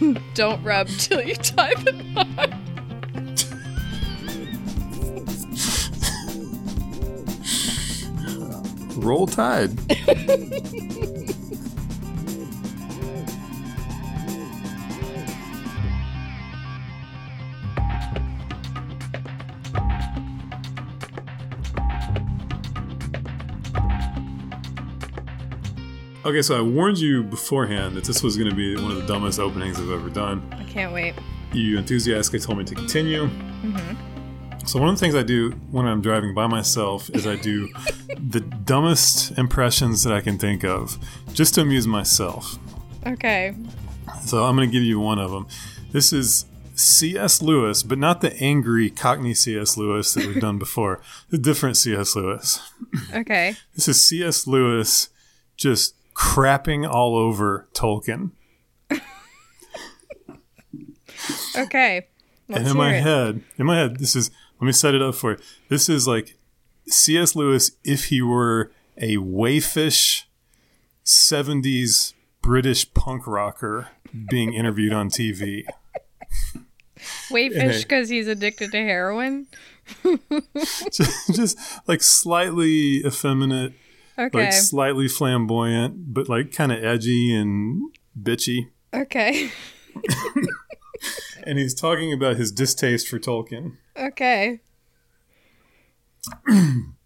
[0.34, 2.54] Don't rub till you tie the knot.
[8.96, 9.78] Roll Tide.
[26.28, 29.06] Okay, so I warned you beforehand that this was going to be one of the
[29.06, 30.46] dumbest openings I've ever done.
[30.52, 31.14] I can't wait.
[31.54, 33.28] You enthusiastically told me to continue.
[33.28, 34.66] Mm-hmm.
[34.66, 37.72] So one of the things I do when I'm driving by myself is I do
[38.28, 40.98] the dumbest impressions that I can think of,
[41.32, 42.58] just to amuse myself.
[43.06, 43.54] Okay.
[44.20, 45.46] So I'm going to give you one of them.
[45.92, 47.40] This is C.S.
[47.40, 49.78] Lewis, but not the angry Cockney C.S.
[49.78, 51.00] Lewis that we've done before.
[51.30, 52.14] The different C.S.
[52.14, 52.70] Lewis.
[53.14, 53.56] Okay.
[53.74, 54.46] This is C.S.
[54.46, 55.08] Lewis
[55.56, 58.32] just crapping all over Tolkien.
[61.56, 62.06] Okay.
[62.48, 63.02] Let's and in my it.
[63.02, 65.38] head, in my head, this is let me set it up for you.
[65.68, 66.36] This is like
[66.86, 67.36] C.S.
[67.36, 70.24] Lewis if he were a wayfish
[71.04, 73.88] 70s British punk rocker
[74.30, 75.64] being interviewed on TV.
[77.30, 79.46] Wayfish because he's addicted to heroin.
[80.92, 83.74] just, just like slightly effeminate,
[84.18, 84.44] Okay.
[84.46, 88.70] like slightly flamboyant, but like kind of edgy and bitchy.
[88.92, 89.50] okay.
[91.44, 93.76] And he's talking about his distaste for Tolkien.
[93.96, 94.60] Okay.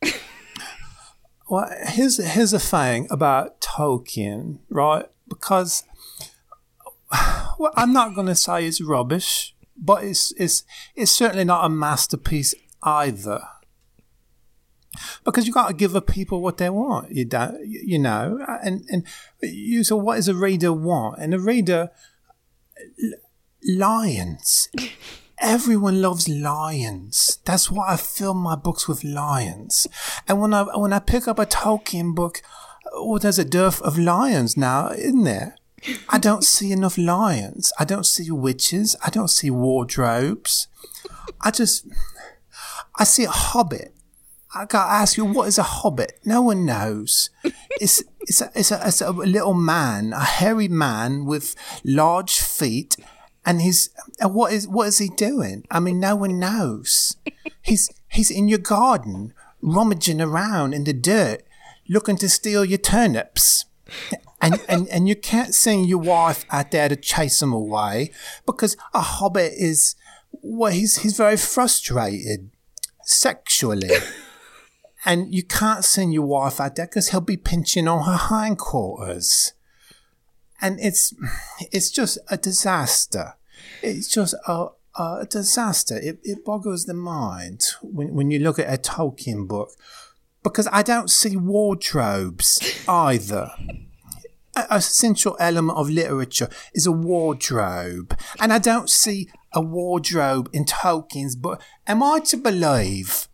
[1.53, 5.05] Well, here's here's a thing about Tolkien, right?
[5.29, 5.85] Because
[7.59, 10.65] well, I'm not going to say it's rubbish, but it's it's
[10.97, 13.43] it's certainly not a masterpiece either.
[15.25, 18.85] Because you've got to give the people what they want, you don't, you know, and
[18.91, 19.07] and
[19.43, 21.19] you so what does a reader want?
[21.19, 21.91] And a reader,
[23.65, 24.69] lions.
[25.39, 27.39] Everyone loves lions.
[27.45, 29.87] That's why I fill my books with lions.
[30.29, 32.43] And when I when I pick up a Tolkien book,
[32.93, 35.57] well, there's a dearth of lions now, isn't there?
[36.09, 37.73] I don't see enough lions.
[37.79, 38.95] I don't see witches.
[39.05, 40.69] I don't see wardrobes.
[41.41, 41.87] I just
[42.97, 43.95] I see a hobbit.
[44.55, 46.21] I gotta ask you, what is a hobbit?
[46.25, 47.31] No one knows.
[47.81, 52.97] It's it's a, it's a, it's a little man, a hairy man with large feet,
[53.45, 53.91] and he's
[54.21, 55.65] what is what is he doing?
[55.71, 57.17] I mean, no one knows.
[57.63, 59.33] He's he's in your garden,
[59.63, 61.43] rummaging around in the dirt,
[61.89, 63.65] looking to steal your turnips.
[64.41, 68.13] And, and and you can't send your wife out there to chase him away
[68.47, 69.97] because a hobbit is
[70.31, 72.51] well he's he's very frustrated
[73.05, 73.91] sexually
[75.05, 79.53] and you can't send your wife out there because he'll be pinching on her hindquarters.
[80.61, 81.13] And it's
[81.73, 83.35] it's just a disaster.
[83.83, 85.97] It's just a, a disaster.
[85.97, 89.71] It, it boggles the mind when, when you look at a Tolkien book
[90.43, 93.51] because I don't see wardrobes either.
[94.55, 100.67] A a element of literature is a wardrobe, and I don't see a wardrobe in
[100.67, 101.63] Tolkien's book.
[101.87, 103.29] Am I to believe,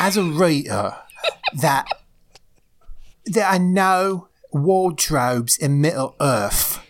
[0.00, 0.96] as a reader,
[1.60, 1.86] that
[3.24, 6.80] there are no wardrobes in Middle Earth,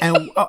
[0.00, 0.48] and uh,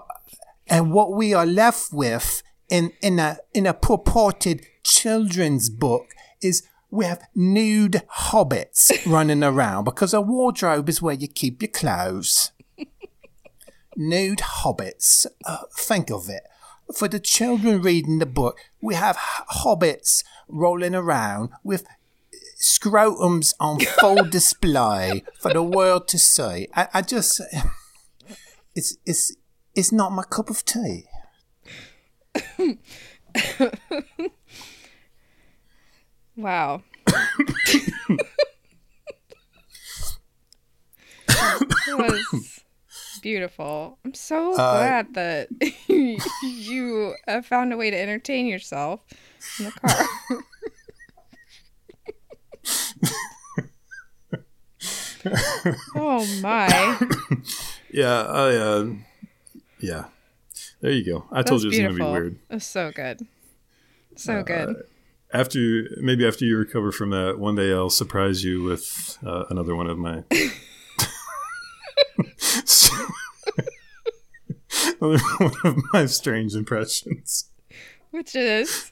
[0.68, 6.08] and what we are left with in in a in a purported children's book
[6.42, 11.72] is we have nude hobbits running around because a wardrobe is where you keep your
[11.72, 12.52] clothes.
[13.96, 15.26] nude hobbits.
[15.46, 16.44] Uh, think of it.
[16.96, 21.86] For the children reading the book, we have hobbits rolling around with
[22.66, 26.68] scrotums on full display for the world to see.
[26.74, 27.42] I, I just,
[28.76, 29.36] it's it's
[29.76, 31.06] it's not my cup of tea.
[36.38, 36.84] Wow.
[41.28, 42.62] that was
[43.22, 43.98] beautiful.
[44.04, 45.48] I'm so glad that
[45.88, 49.06] you uh, found a way to entertain yourself
[49.60, 50.06] in the car.
[55.96, 57.00] oh my.
[57.92, 58.88] Yeah, I, uh,
[59.80, 60.06] yeah.
[60.82, 61.26] There you go.
[61.32, 62.40] I That told you it was going to be weird.
[62.50, 63.26] That's so good.
[64.16, 64.84] So good.
[65.34, 69.76] After maybe after you recover from that, one day I'll surprise you with uh, another
[69.76, 70.24] one of my
[75.02, 77.50] another one of my strange impressions.
[78.12, 78.92] Which is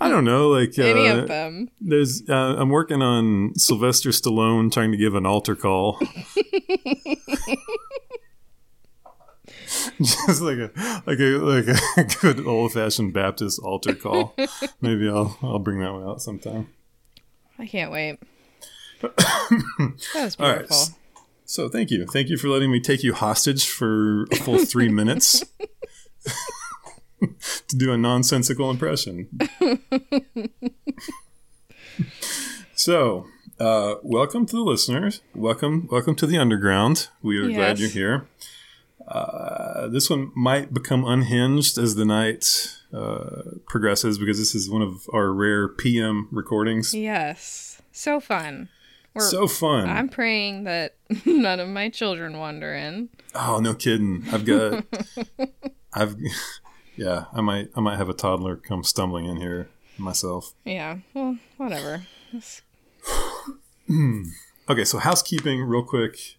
[0.00, 1.70] I don't know, like any uh, of them.
[1.80, 5.98] There's, uh, I'm working on Sylvester Stallone trying to give an altar call.
[9.98, 10.70] Just like a
[11.06, 14.34] like a like a good old fashioned Baptist altar call.
[14.80, 16.68] Maybe I'll I'll bring that one out sometime.
[17.58, 18.18] I can't wait.
[19.00, 19.12] that
[20.14, 20.44] was beautiful.
[20.46, 20.90] All right.
[21.44, 24.88] So thank you, thank you for letting me take you hostage for a full three
[24.88, 25.44] minutes
[27.68, 29.28] to do a nonsensical impression.
[32.74, 33.26] so,
[33.58, 35.20] uh, welcome to the listeners.
[35.34, 37.08] Welcome, welcome to the underground.
[37.22, 38.28] We are glad you're here.
[39.06, 44.82] Uh, this one might become unhinged as the night uh, progresses because this is one
[44.82, 46.94] of our rare PM recordings.
[46.94, 47.82] Yes.
[47.92, 48.68] So fun.
[49.14, 49.88] We're, So fun!
[49.88, 50.94] I'm praying that
[51.26, 53.08] none of my children wander in.
[53.34, 54.24] Oh, no kidding.
[54.30, 54.84] I've got
[55.92, 56.14] I've
[57.00, 60.52] yeah, I might I might have a toddler come stumbling in here myself.
[60.66, 60.98] Yeah.
[61.14, 62.02] Well, whatever.
[64.68, 66.36] Okay, so housekeeping real quick.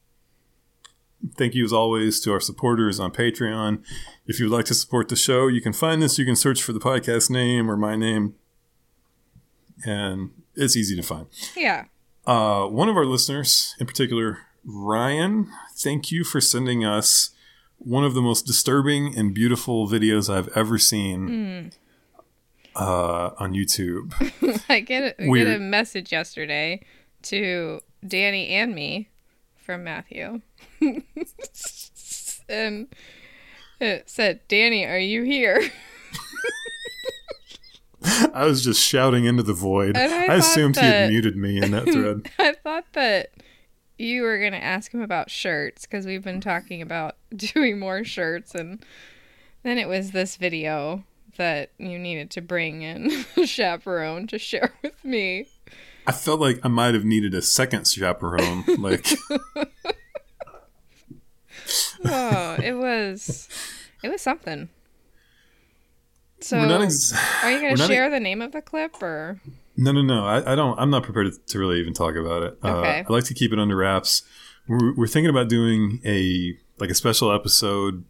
[1.36, 3.84] Thank you as always to our supporters on Patreon.
[4.25, 6.18] If you'd like to support the show, you can find this.
[6.18, 8.36] You can search for the podcast name or my name,
[9.86, 11.28] and it's easy to find.
[11.57, 11.86] Yeah.
[12.25, 17.31] Uh, one of our listeners, in particular, Ryan, thank you for sending us
[17.83, 21.72] one of the most disturbing and beautiful videos I've ever seen
[22.75, 24.13] uh, on YouTube.
[24.69, 26.81] I get a, get a message yesterday
[27.24, 29.10] to Danny and me
[29.57, 30.42] from Matthew.
[32.50, 32.88] and
[33.80, 35.72] it said, Danny, are you here?
[38.33, 39.98] I was just shouting into the void.
[39.98, 42.31] I I, assumed he had muted me in that thread.
[42.39, 43.31] I thought that
[44.01, 48.03] you were going to ask him about shirts because we've been talking about doing more
[48.03, 48.56] shirts.
[48.56, 48.83] And
[49.63, 51.03] then it was this video
[51.38, 55.48] that you needed to bring in a chaperone to share with me.
[56.07, 58.63] I felt like I might have needed a second chaperone.
[58.80, 59.07] Like,
[62.04, 63.47] Oh, it was
[64.04, 64.69] it was something.
[66.39, 67.13] So ex-
[67.44, 69.39] are you going to share the name of the clip or
[69.77, 70.25] no, no, no.
[70.25, 70.77] I, I don't.
[70.79, 72.57] I'm not prepared to, to really even talk about it.
[72.63, 73.00] Okay.
[73.00, 74.23] Uh, I like to keep it under wraps.
[74.68, 78.03] We're, we're thinking about doing a like a special episode.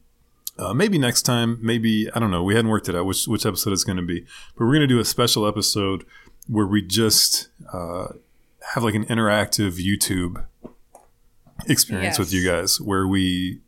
[0.58, 1.60] Uh, maybe next time.
[1.62, 2.44] Maybe I don't know.
[2.44, 4.22] We hadn't worked it out which which episode it's going to be.
[4.58, 6.06] But we're going to do a special episode
[6.48, 8.08] where we just uh,
[8.74, 10.44] have like an interactive YouTube
[11.68, 13.62] experience with you guys, where we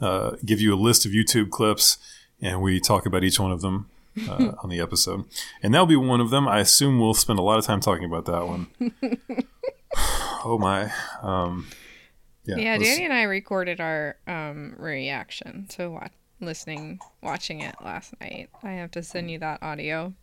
[0.00, 1.98] uh, give you a list of YouTube clips
[2.40, 3.88] and we talk about each one of them
[4.28, 5.24] uh, on the episode.
[5.62, 6.48] And that'll be one of them.
[6.48, 8.66] I assume we'll spend a lot of time talking about that one.
[10.44, 10.92] oh my.
[11.22, 11.66] Um,
[12.44, 12.56] yeah.
[12.56, 16.08] Yeah, Danny and I recorded our um reaction to wa-
[16.40, 18.48] listening watching it last night.
[18.62, 20.14] I have to send you that audio.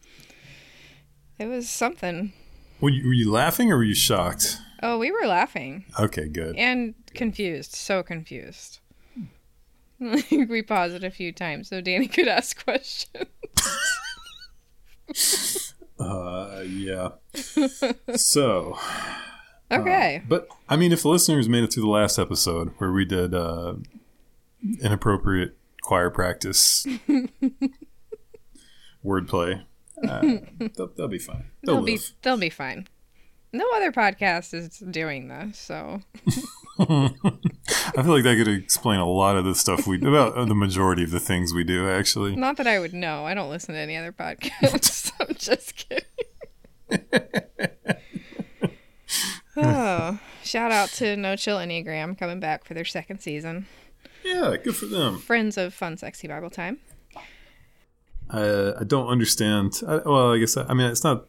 [1.37, 2.33] It was something.
[2.81, 4.57] Were you, were you laughing or were you shocked?
[4.83, 6.55] Oh, we were laughing Okay, good.
[6.57, 8.79] and confused, so confused.
[9.99, 13.25] we paused it a few times so Danny could ask questions.
[15.99, 17.09] Uh, yeah.
[18.15, 18.77] so,
[19.71, 20.21] Okay.
[20.27, 23.33] but I mean, if the listeners made it through the last episode where we did
[23.33, 23.75] uh,
[24.81, 26.85] inappropriate choir practice
[29.05, 29.63] wordplay,
[30.07, 30.21] uh,
[30.75, 31.45] they'll, they'll be fine.
[31.63, 32.87] They'll, they'll be they'll be fine.
[33.53, 36.01] No other podcast is doing this, so
[36.77, 41.03] I feel like that could explain a lot of the stuff we about the majority
[41.03, 41.89] of the things we do.
[41.89, 43.25] Actually, not that I would know.
[43.25, 45.11] I don't listen to any other podcasts.
[45.19, 46.03] I'm just kidding.
[49.57, 53.67] oh, shout out to No Chill Enneagram coming back for their second season.
[54.23, 55.19] yeah, good for them.
[55.19, 56.79] Friends of Fun Sexy Bible Time.
[58.29, 59.81] I, I don't understand.
[59.87, 61.27] I, well, I guess I, I mean it's not.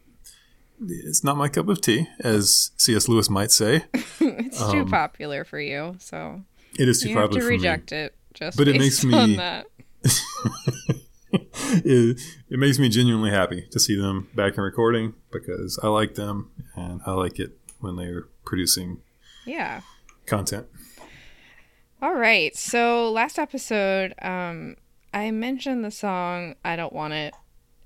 [0.80, 3.09] It's not my cup of tea, as C.S.
[3.09, 3.85] Lewis might say.
[4.21, 6.42] It's too popular for you, so
[6.78, 7.56] It is Um, too you have popular to for me.
[7.56, 8.14] reject it.
[8.35, 9.38] Just But it makes me-
[11.33, 16.14] it, it makes me genuinely happy to see them back in recording because I like
[16.14, 18.99] them and I like it when they're producing
[19.47, 19.80] Yeah.
[20.26, 20.66] content.
[22.02, 22.54] All right.
[22.56, 24.76] So last episode, um,
[25.14, 27.35] I mentioned the song "I Don't Want It"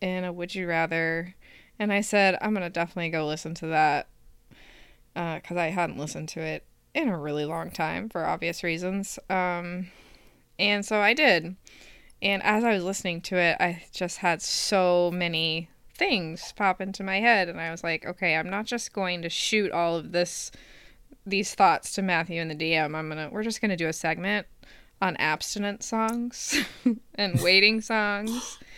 [0.01, 1.35] in a "Would You Rather,"
[1.81, 4.07] and I said I'm gonna definitely go listen to that
[5.15, 9.19] because I hadn't listened to it in a really long time for obvious reasons.
[9.29, 9.89] Um,
[10.59, 11.57] and so I did.
[12.23, 17.03] And as I was listening to it, I just had so many things pop into
[17.03, 20.13] my head, and I was like, okay, I'm not just going to shoot all of
[20.13, 20.53] this
[21.27, 22.95] these thoughts to Matthew in the DM.
[22.95, 24.47] I'm gonna we're just gonna do a segment
[25.01, 26.63] on abstinent songs
[27.15, 28.59] and waiting songs.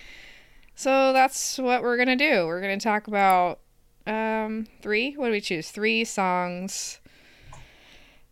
[0.74, 2.46] So that's what we're gonna do.
[2.46, 3.60] We're gonna talk about
[4.06, 5.14] um three.
[5.14, 5.70] What do we choose?
[5.70, 7.00] Three songs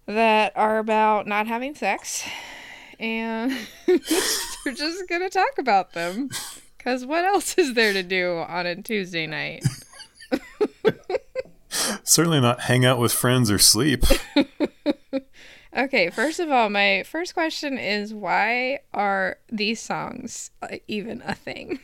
[0.06, 2.24] that are about not having sex
[3.00, 3.52] and
[3.86, 6.28] we're just going to talk about them.
[6.76, 9.64] Because what else is there to do on a Tuesday night?
[12.04, 14.04] Certainly not hang out with friends or sleep.
[15.72, 21.32] Okay, first of all, my first question is why are these songs uh, even a
[21.32, 21.78] thing?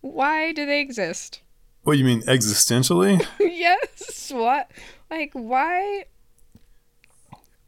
[0.00, 1.40] Why do they exist?
[1.82, 3.26] What you mean existentially?
[3.40, 4.30] yes.
[4.32, 4.70] What?
[5.10, 6.04] Like why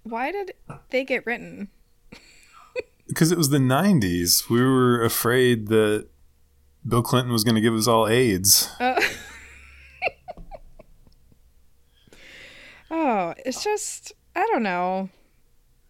[0.02, 0.52] why did
[0.90, 1.68] they get written?
[3.08, 4.48] Because it was the 90s.
[4.48, 6.06] We were afraid that
[6.86, 8.70] Bill Clinton was going to give us all AIDS.
[8.78, 9.00] Uh,
[12.92, 15.08] oh, it's just I don't know.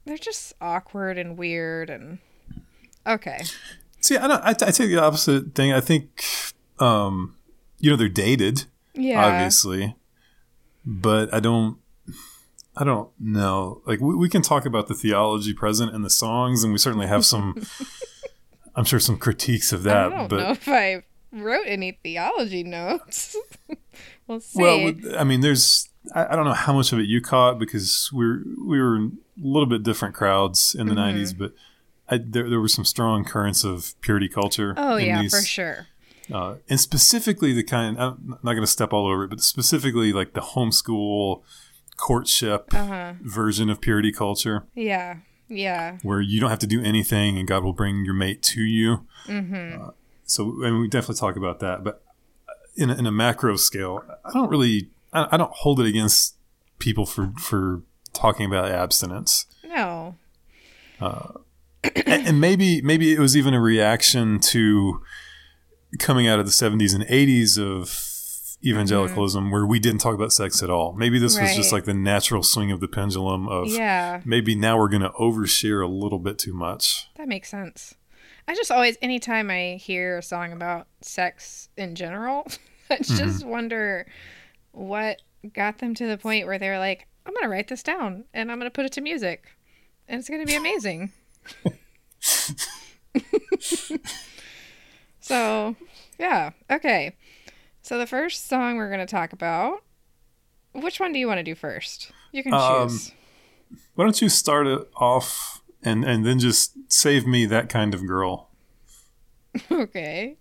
[0.07, 2.21] They're just awkward and weird and
[3.07, 3.43] okay.
[4.01, 4.43] See, I don't.
[4.43, 5.73] I, I take the opposite thing.
[5.73, 6.25] I think,
[6.79, 7.37] um,
[7.79, 8.65] you know, they're dated,
[8.95, 9.25] Yeah.
[9.25, 9.95] obviously,
[10.85, 11.77] but I don't.
[12.77, 13.83] I don't know.
[13.87, 17.07] Like we, we can talk about the theology present in the songs, and we certainly
[17.07, 17.63] have some.
[18.77, 20.13] I'm sure some critiques of that.
[20.13, 21.03] I don't but know if I
[21.33, 23.37] wrote any theology notes.
[24.27, 24.61] we'll see.
[24.63, 25.89] well, I mean, there's.
[26.15, 29.19] I, I don't know how much of it you caught because we're we were in
[29.43, 31.19] a little bit different crowds in the Mm-hmm.
[31.19, 31.53] '90s, but
[32.11, 34.75] I, there there were some strong currents of purity culture.
[34.77, 35.87] oh yeah, these- for sure.
[36.33, 40.13] uh, and specifically the kind I'm not going to step all over it, but specifically
[40.13, 41.43] like the homeschool
[41.97, 43.15] courtship Uh-huh.
[43.23, 45.17] version of purity culture, Yeah.
[45.49, 45.99] Yeah.
[46.03, 49.07] where you don't have to do anything and God will bring your mate to you.
[49.27, 49.83] Mm-hmm.
[49.83, 49.91] Uh,
[50.25, 52.03] so I mean, we definitely talk about that, but
[52.77, 56.37] in a, in a macro scale, I don't really, I, I don't hold it against
[56.79, 59.47] people for for talking about abstinence.
[59.67, 60.15] No.
[61.01, 61.33] and,
[62.07, 65.01] and maybe maybe it was even a reaction to
[65.99, 68.07] coming out of the 70s and 80s of
[68.65, 69.53] evangelicalism mm-hmm.
[69.53, 72.43] where we didn't talk about sex at all maybe this was just like the natural
[72.43, 74.21] swing of the pendulum of Yeah.
[74.25, 77.95] maybe now we're going to overshare a little bit too much That makes sense.
[78.51, 82.49] I just always, anytime I hear a song about sex in general,
[82.91, 83.49] I just mm-hmm.
[83.49, 84.07] wonder
[84.73, 85.23] what
[85.53, 88.51] got them to the point where they're like, I'm going to write this down and
[88.51, 89.47] I'm going to put it to music
[90.09, 91.13] and it's going to be amazing.
[95.21, 95.77] So,
[96.19, 96.51] yeah.
[96.71, 97.17] Okay.
[97.83, 99.83] So, the first song we're going to talk about,
[100.75, 102.13] which one do you want to do first?
[102.33, 103.13] You can Um, choose.
[103.95, 108.07] why don't you start it off and and then just save me that kind of
[108.07, 108.51] girl
[109.71, 110.37] Okay.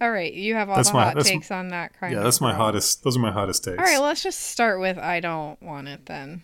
[0.00, 2.40] All right, you have all That's the my- hot takes on that kind yeah that's
[2.40, 5.60] my hottest those are my hottest takes All right, let's just start with I don't
[5.62, 6.42] want it then.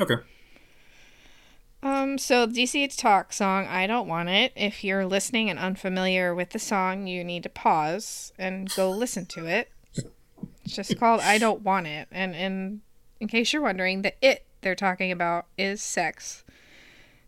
[0.00, 0.16] okay
[1.82, 4.52] Um, so DC Talk song I don't want it.
[4.54, 9.26] If you're listening and unfamiliar with the song, you need to pause and go listen
[9.26, 9.70] to it.
[10.64, 12.08] It's just called I don't want it.
[12.12, 12.82] And in
[13.20, 16.44] in case you're wondering, the it they're talking about is sex.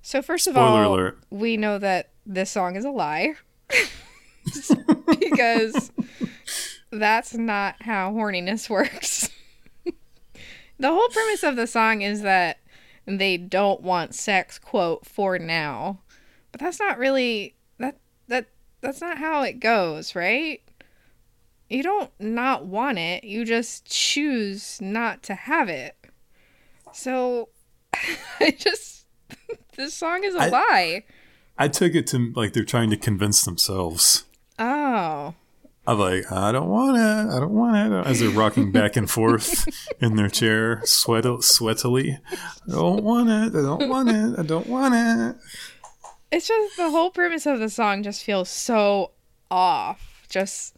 [0.02, 1.18] So first of Spoiler all, alert.
[1.30, 3.34] we know that this song is a lie.
[5.18, 5.90] because
[6.92, 9.30] that's not how horniness works.
[10.78, 12.58] the whole premise of the song is that
[13.06, 16.00] they don't want sex quote for now.
[16.52, 18.46] But that's not really that that
[18.80, 20.60] that's not how it goes, right?
[21.68, 25.96] You don't not want it, you just choose not to have it.
[26.92, 27.48] So
[28.40, 29.06] I just
[29.76, 31.04] this song is a I- lie.
[31.58, 34.24] i took it to like they're trying to convince themselves
[34.58, 35.34] Oh.
[35.86, 37.34] I'm like, I don't want it.
[37.34, 38.06] I don't want it.
[38.06, 39.68] As they're rocking back and forth
[40.00, 42.18] in their chair, sweat sweatily.
[42.32, 43.58] I don't want it.
[43.58, 44.38] I don't want it.
[44.38, 45.36] I don't want it.
[46.32, 49.10] It's just the whole premise of the song just feels so
[49.50, 50.26] off.
[50.30, 50.74] Just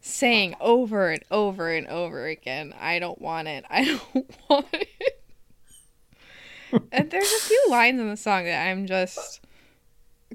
[0.00, 3.64] saying over and over and over again, I don't want it.
[3.70, 3.84] I
[4.14, 5.22] don't want it.
[6.90, 9.40] and there's a few lines in the song that I'm just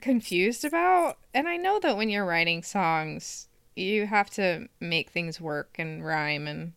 [0.01, 1.17] confused about.
[1.33, 6.05] And I know that when you're writing songs, you have to make things work and
[6.05, 6.73] rhyme and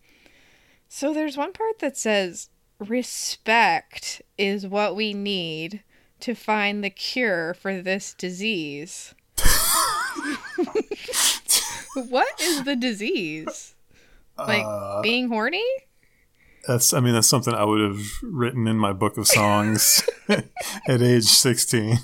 [0.89, 2.49] so there's one part that says
[2.79, 5.83] respect is what we need
[6.21, 9.15] to find the cure for this disease.
[12.09, 13.75] what is the disease?
[14.39, 15.65] Like Uh, being horny?
[16.67, 16.93] That's.
[16.93, 21.25] I mean, that's something I would have written in my book of songs at age
[21.25, 21.99] sixteen.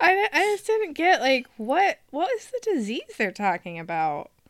[0.00, 4.30] I, I just didn't get like what what is the disease they're talking about?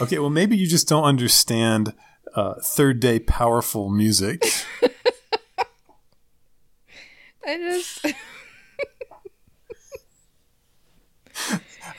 [0.00, 1.92] Okay, well, maybe you just don't understand
[2.36, 4.44] uh, third day powerful music.
[7.44, 8.06] I just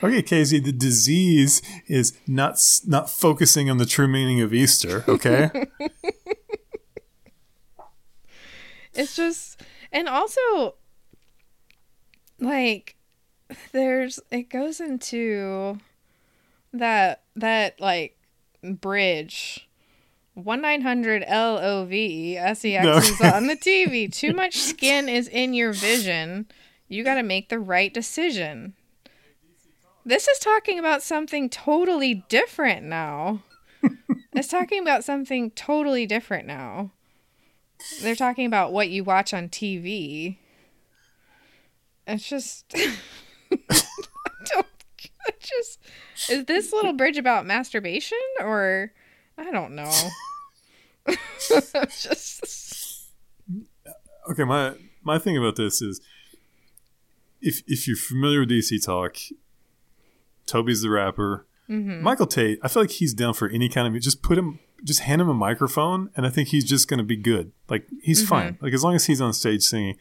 [0.02, 5.04] Okay, Casey, the disease is not not focusing on the true meaning of Easter.
[5.06, 5.50] Okay.
[8.94, 9.60] it's just
[9.92, 10.74] and also
[12.40, 12.96] like
[13.72, 15.78] there's it goes into
[16.72, 18.16] that that like
[18.62, 19.68] bridge.
[20.34, 24.12] One nine hundred L O V S E X is on the TV.
[24.12, 26.46] Too much skin is in your vision.
[26.88, 28.74] You got to make the right decision.
[30.04, 33.42] This is talking about something totally different now.
[34.32, 36.90] it's talking about something totally different now.
[38.02, 40.36] They're talking about what you watch on TV.
[42.06, 43.56] It's just I
[44.44, 44.66] don't
[45.40, 45.80] just
[46.28, 48.92] is this little bridge about masturbation or
[49.38, 49.92] I don't know.
[51.48, 53.10] just
[54.30, 56.00] Okay, my my thing about this is
[57.40, 59.16] if if you're familiar with DC Talk,
[60.46, 61.46] Toby's the rapper.
[61.68, 62.02] Mm-hmm.
[62.02, 65.00] Michael Tait, I feel like he's down for any kind of just put him just
[65.00, 67.52] hand him a microphone and I think he's just gonna be good.
[67.68, 68.28] Like he's mm-hmm.
[68.28, 68.58] fine.
[68.60, 69.96] Like as long as he's on stage singing.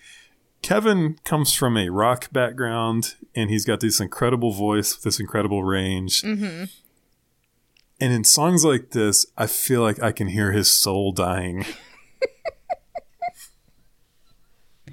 [0.63, 6.21] Kevin comes from a rock background and he's got this incredible voice, this incredible range.
[6.21, 6.63] Mm-hmm.
[7.99, 11.65] And in songs like this, I feel like I can hear his soul dying.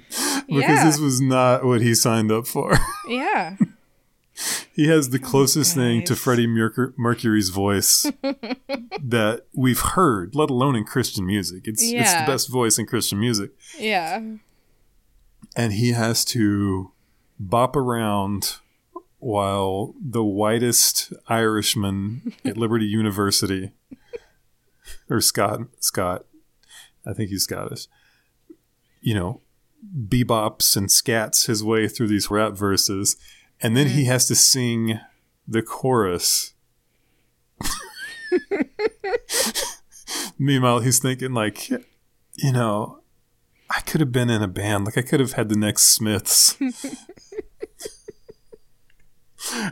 [0.09, 0.85] because yeah.
[0.85, 2.77] this was not what he signed up for.
[3.07, 3.55] yeah.
[4.73, 6.15] he has the closest thing to.
[6.15, 11.63] Freddie Mercur- Mercury's voice that we've heard, let alone in Christian music.
[11.65, 14.21] It's it's the best voice in Christian music, Yeah.
[15.55, 16.91] And he has to
[17.39, 18.57] bop around
[19.19, 23.71] while the whitest Irishman at Liberty University,
[25.09, 26.25] or Scott Scott,
[27.05, 27.87] I think he's Scottish,
[29.01, 29.41] you know,
[30.07, 33.15] bebops and scats his way through these rap verses,
[33.61, 34.07] and then he mm.
[34.07, 34.99] has to sing
[35.47, 36.53] the chorus.
[40.39, 43.00] Meanwhile, he's thinking like, you know,
[43.73, 44.85] I could have been in a band.
[44.85, 46.55] Like I could have had the next Smiths.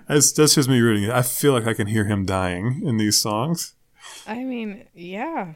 [0.08, 1.12] that's, that's just me reading it.
[1.12, 3.76] I feel like I can hear him dying in these songs
[4.28, 5.54] I mean, yeah.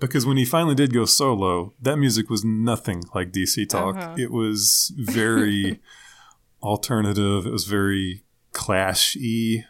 [0.00, 3.96] because when he finally did go solo, that music was nothing like DC Talk.
[3.96, 4.14] Uh-huh.
[4.18, 5.80] It was very
[6.62, 7.46] alternative.
[7.46, 9.64] It was very Clash-y.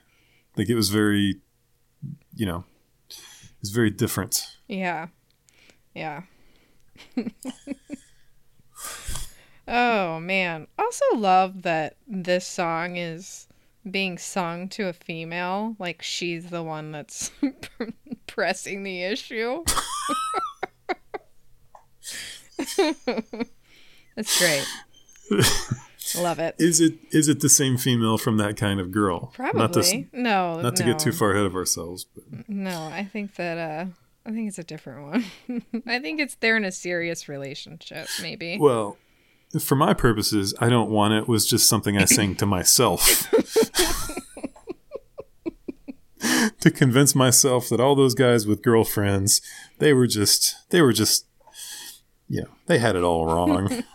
[0.57, 1.41] Like it was very,
[2.35, 2.65] you know,
[3.11, 4.47] it was very different.
[4.67, 5.09] Yeah.
[5.95, 6.23] Yeah.
[9.69, 10.67] Oh man.
[10.79, 13.49] Also love that this song is
[13.89, 17.31] being sung to a female like she's the one that's
[18.27, 19.63] pressing the issue.
[24.17, 24.67] That's great.
[26.17, 26.55] Love it.
[26.59, 29.33] Is it is it the same female from that kind of girl?
[29.35, 29.61] Probably.
[29.61, 30.61] Not to, no.
[30.61, 30.93] not to no.
[30.93, 32.05] get too far ahead of ourselves.
[32.05, 33.87] But No, I think that uh
[34.27, 35.03] I think it's a different
[35.49, 35.63] one.
[35.87, 38.59] I think it's they're in a serious relationship, maybe.
[38.59, 38.99] well,
[39.61, 43.31] for my purposes, I don't want it was just something I sang to myself.
[46.61, 49.41] to convince myself that all those guys with girlfriends,
[49.79, 51.27] they were just they were just
[52.29, 53.85] you know, they had it all wrong.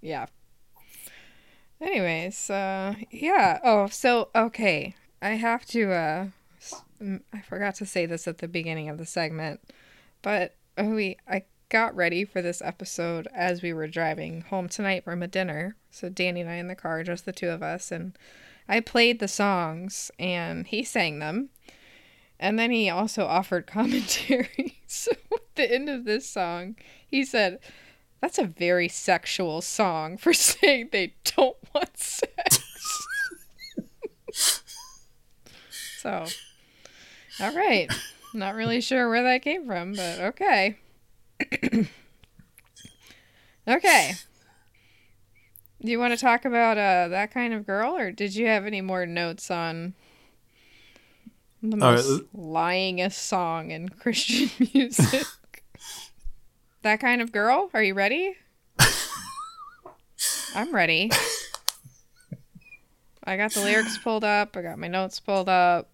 [0.00, 0.26] Yeah.
[1.80, 3.58] Anyways, uh yeah.
[3.64, 4.94] Oh, so okay.
[5.20, 6.26] I have to uh
[7.02, 9.60] Mm, I forgot to say this at the beginning of the segment,
[10.22, 15.22] but we I got ready for this episode as we were driving home tonight from
[15.22, 15.76] a dinner.
[15.90, 18.16] So Danny and I in the car, just the two of us, and
[18.68, 21.50] I played the songs and he sang them.
[22.40, 24.80] And then he also offered commentary.
[24.86, 27.58] so at the end of this song, he said,
[28.20, 32.62] That's a very sexual song for saying they don't want sex.
[35.98, 36.26] so,
[37.40, 37.92] all right.
[38.34, 40.78] Not really sure where that came from, but okay.
[43.68, 44.14] okay.
[45.80, 48.66] Do you want to talk about uh, that kind of girl, or did you have
[48.66, 49.94] any more notes on
[51.62, 55.26] the All right, most lyingest song in Christian music?
[56.82, 57.70] that kind of girl?
[57.74, 58.36] Are you ready?
[60.54, 61.10] I'm ready.
[63.22, 64.56] I got the lyrics pulled up.
[64.56, 65.88] I got my notes pulled up.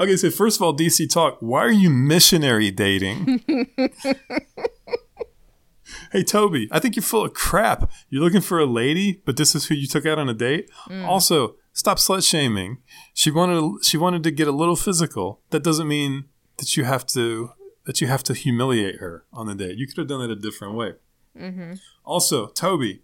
[0.00, 3.42] Okay, so first of all, DC Talk, why are you missionary dating?
[6.12, 7.90] hey, Toby, I think you're full of crap.
[8.08, 10.70] You're looking for a lady, but this is who you took out on a date.
[10.88, 11.06] Mm.
[11.06, 12.78] Also, stop slut shaming.
[13.14, 15.40] She wanted she wanted to get a little physical.
[15.50, 16.24] That doesn't mean
[16.56, 17.50] that you have to
[17.84, 19.76] that you have to humiliate her on the date.
[19.76, 20.94] You could have done it a different way.
[21.38, 21.74] Mm-hmm.
[22.04, 23.02] Also, Toby,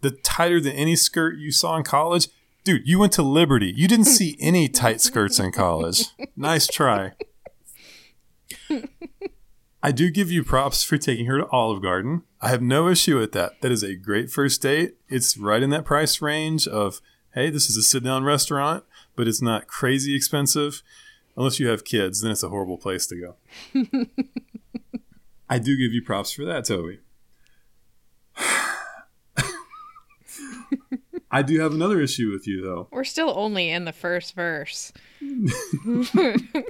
[0.00, 2.28] the tighter than any skirt you saw in college,
[2.64, 3.72] dude, you went to Liberty.
[3.74, 6.06] You didn't see any tight skirts in college.
[6.36, 7.12] Nice try.
[9.82, 12.22] I do give you props for taking her to Olive Garden.
[12.40, 13.60] I have no issue with that.
[13.62, 14.96] That is a great first date.
[15.08, 17.00] It's right in that price range of,
[17.34, 18.84] hey, this is a sit down restaurant,
[19.16, 20.82] but it's not crazy expensive.
[21.36, 23.36] Unless you have kids, then it's a horrible place to go.
[25.48, 26.98] I do give you props for that, Toby.
[31.30, 32.88] I do have another issue with you, though.
[32.90, 34.92] We're still only in the first verse.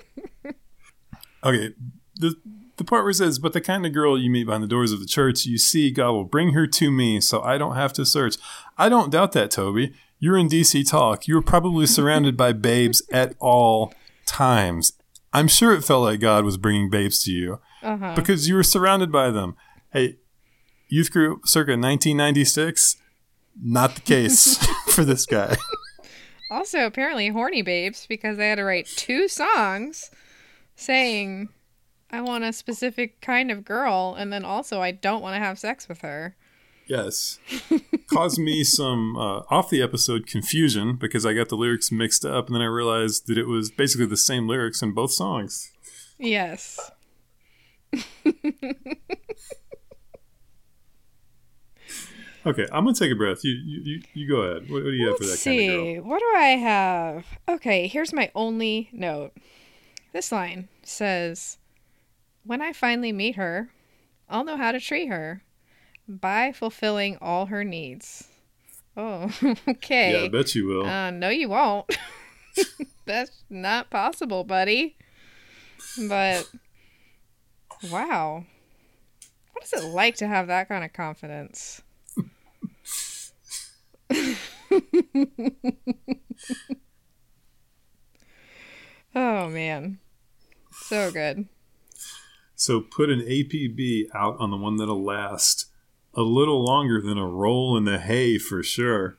[1.42, 1.70] Okay,
[2.16, 2.34] the
[2.76, 4.92] the part where it says, "But the kind of girl you meet behind the doors
[4.92, 7.94] of the church, you see, God will bring her to me, so I don't have
[7.94, 8.36] to search."
[8.76, 9.94] I don't doubt that, Toby.
[10.18, 11.26] You're in DC Talk.
[11.26, 13.94] You were probably surrounded by babes at all
[14.26, 14.92] times.
[15.32, 18.12] I'm sure it felt like God was bringing babes to you Uh-huh.
[18.14, 19.56] because you were surrounded by them.
[19.94, 20.16] Hey,
[20.88, 22.96] youth group circa 1996.
[23.60, 24.56] Not the case
[24.88, 25.56] for this guy.
[26.50, 30.10] Also, apparently horny babes because they had to write two songs
[30.74, 31.48] saying
[32.10, 35.58] I want a specific kind of girl and then also I don't want to have
[35.58, 36.36] sex with her.
[36.88, 37.38] Yes.
[38.12, 42.46] Caused me some uh, off the episode confusion because I got the lyrics mixed up
[42.46, 45.70] and then I realized that it was basically the same lyrics in both songs.
[46.18, 46.90] Yes.
[52.46, 53.44] Okay, I'm gonna take a breath.
[53.44, 54.70] You you, you, go ahead.
[54.70, 55.94] What, what do you have for that Let's kind of see.
[55.94, 56.04] girl?
[56.04, 57.26] What do I have?
[57.48, 59.32] Okay, here's my only note.
[60.12, 61.58] This line says,
[62.44, 63.70] When I finally meet her,
[64.28, 65.42] I'll know how to treat her
[66.08, 68.28] by fulfilling all her needs.
[68.96, 69.30] Oh,
[69.68, 70.12] okay.
[70.12, 70.86] Yeah, I bet you will.
[70.86, 71.94] Uh, no, you won't.
[73.06, 74.96] That's not possible, buddy.
[75.96, 76.48] But
[77.90, 78.44] wow,
[79.52, 81.82] what is it like to have that kind of confidence?
[89.14, 89.98] oh man,
[90.72, 91.46] so good.
[92.54, 95.66] so put an APB out on the one that'll last
[96.14, 99.18] a little longer than a roll in the hay for sure.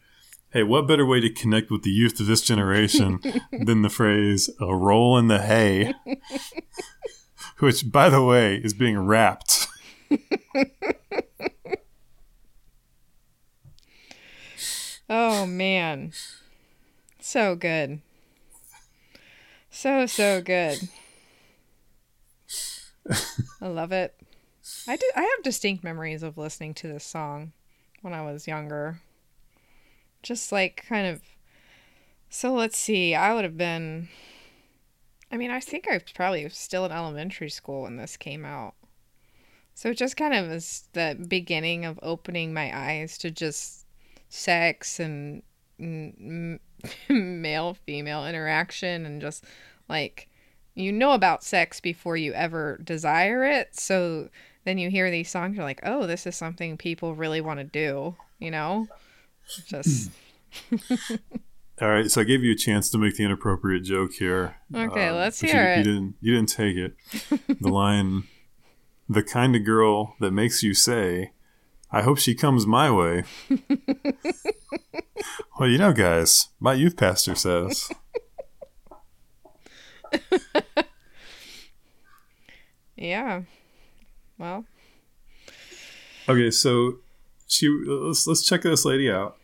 [0.51, 3.19] Hey, what better way to connect with the youth of this generation
[3.51, 5.93] than the phrase "a roll in the hay,"
[7.60, 9.67] which, by the way, is being wrapped.
[15.13, 16.13] Oh man.
[17.19, 18.00] So good.
[19.69, 20.88] So so good.
[23.62, 24.15] I love it.
[24.88, 27.52] I do I have distinct memories of listening to this song
[28.02, 29.02] when I was younger.
[30.24, 31.21] Just like kind of
[32.30, 33.13] So let's see.
[33.13, 34.08] I would have been
[35.30, 38.76] I mean, I think I was probably still in elementary school when this came out.
[39.76, 43.81] So it just kind of was the beginning of opening my eyes to just
[44.32, 45.44] sex and
[47.10, 49.44] male female interaction and just
[49.89, 50.30] like
[50.74, 54.30] you know about sex before you ever desire it so
[54.63, 57.65] then you hear these songs you're like oh this is something people really want to
[57.65, 58.88] do you know
[59.67, 60.12] just
[61.82, 64.58] All right, so I gave you a chance to make the inappropriate joke here.
[64.76, 65.78] Okay, Um, let's hear you, it.
[65.78, 66.15] You didn't.
[66.22, 66.94] You didn't take it.
[67.60, 68.26] the line,
[69.10, 71.32] "The kind of girl that makes you say,
[71.91, 73.23] I hope she comes my way."
[75.60, 77.89] well, you know, guys, my youth pastor says.
[82.95, 83.41] yeah
[84.38, 84.65] well
[86.30, 86.97] Okay, so
[87.47, 89.38] she let's let's check this lady out.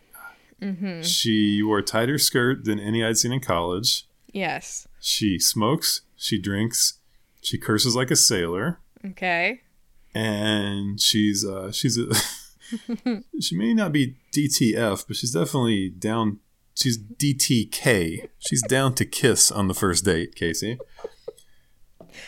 [0.61, 4.05] mhm She wore a tighter skirt than any I'd seen in college.
[4.31, 6.01] yes She smokes.
[6.15, 6.99] She drinks.
[7.41, 8.79] She curses like a sailor.
[9.05, 9.61] okay
[10.13, 12.07] and she's uh she's a
[13.41, 16.39] she may not be DTF, but she's definitely down.
[16.75, 18.29] She's DTK.
[18.39, 20.77] She's down to kiss on the first date, Casey.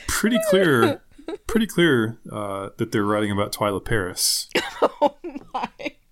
[0.07, 1.01] Pretty clear,
[1.47, 4.49] pretty clear uh, that they're writing about Twila Paris.
[4.81, 5.15] oh
[5.53, 5.69] my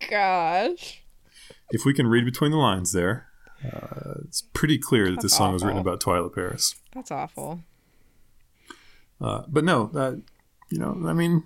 [0.09, 1.01] gosh
[1.71, 3.27] If we can read between the lines there,
[3.65, 6.75] uh, it's pretty clear that this That's song was written about Twila Paris.
[6.93, 7.61] that's awful
[9.19, 10.15] Uh, but no, uh,
[10.69, 11.43] you know, I mean,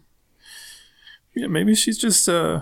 [1.35, 2.61] yeah, maybe she's just, uh,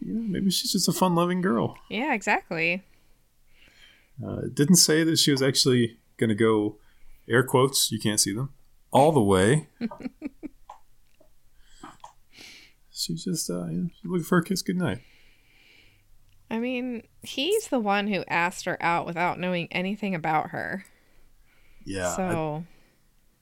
[0.00, 1.76] you know, maybe she's just a fun-loving girl.
[1.90, 2.82] yeah exactly
[4.24, 6.76] Uh, it didn't say that she was actually going to go,
[7.28, 8.50] air quotes, you can't see them,
[8.90, 9.68] all the way.
[12.90, 15.00] she's just, uh, you know, she's looking for a kiss goodnight.
[16.50, 20.84] I mean, he's the one who asked her out without knowing anything about her.
[21.84, 22.08] Yeah.
[22.12, 22.64] I- so,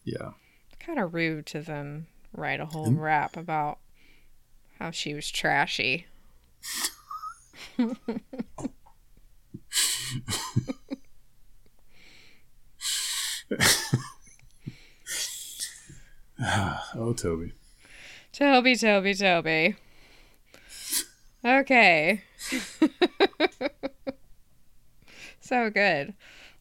[0.04, 0.30] yeah.
[0.80, 3.78] kind of rude to then write a whole rap about
[4.84, 6.06] how she was trashy.
[16.96, 17.52] Oh, Toby.
[18.32, 19.76] Toby, Toby, Toby.
[21.44, 22.22] Okay.
[25.40, 26.12] so good.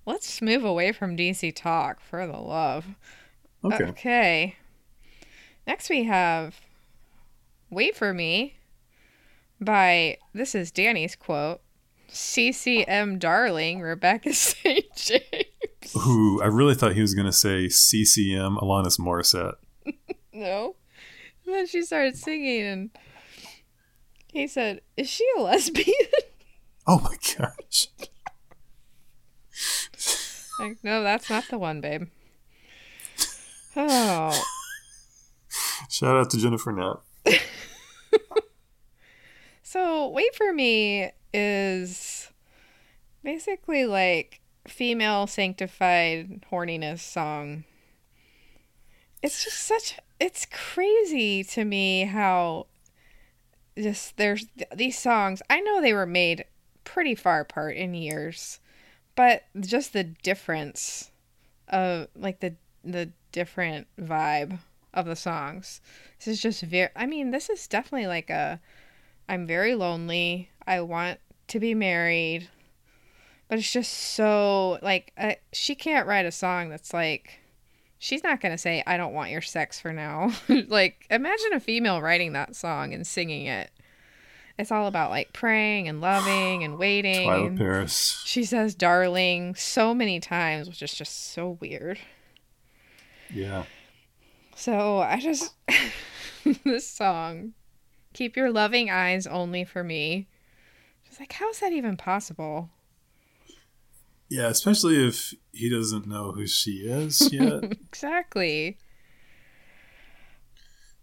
[0.06, 2.86] Let's move away from DC talk for the love.
[3.66, 3.84] Okay.
[3.86, 4.56] Okay.
[5.68, 6.62] Next we have
[7.74, 8.56] Wait for Me
[9.60, 11.62] by this is Danny's quote.
[12.10, 14.86] CCM darling Rebecca St.
[14.96, 15.96] James.
[15.96, 19.56] Ooh, I really thought he was going to say CCM Alanis Morissette.
[20.36, 20.76] No.
[21.46, 22.90] And then she started singing and
[24.32, 25.94] he said, Is she a lesbian?
[26.86, 27.88] Oh my gosh.
[30.60, 32.08] like, no, that's not the one, babe.
[33.78, 34.44] Oh.
[35.90, 37.04] Shout out to Jennifer Knapp.
[39.73, 42.30] So, Wait for Me is
[43.23, 47.63] basically like female sanctified horniness song.
[49.23, 52.67] It's just such it's crazy to me how
[53.78, 54.45] just there's
[54.76, 55.41] these songs.
[55.49, 56.45] I know they were made
[56.84, 58.60] pretty far apart in years,
[59.15, 61.10] but just the difference
[61.69, 64.60] of like the the different vibe
[64.94, 65.82] of the songs.
[66.20, 68.60] This is just very I mean, this is definitely like a
[69.28, 70.50] I'm very lonely.
[70.68, 72.50] I want to be married.
[73.48, 77.40] But it's just so like uh, she can't write a song that's like
[78.00, 80.32] she's not going to say I don't want your sex for now.
[80.68, 83.70] like imagine a female writing that song and singing it.
[84.58, 87.30] It's all about like praying and loving and waiting.
[87.30, 88.22] And Paris.
[88.24, 92.00] she says darling so many times, which is just so weird.
[93.34, 93.64] Yeah.
[94.56, 95.54] So I just
[96.63, 97.54] this song,
[98.13, 100.28] keep your loving eyes only for me.
[101.06, 102.70] Just like, how is that even possible?
[104.30, 107.63] Yeah, especially if he doesn't know who she is yet.
[107.94, 108.78] Exactly.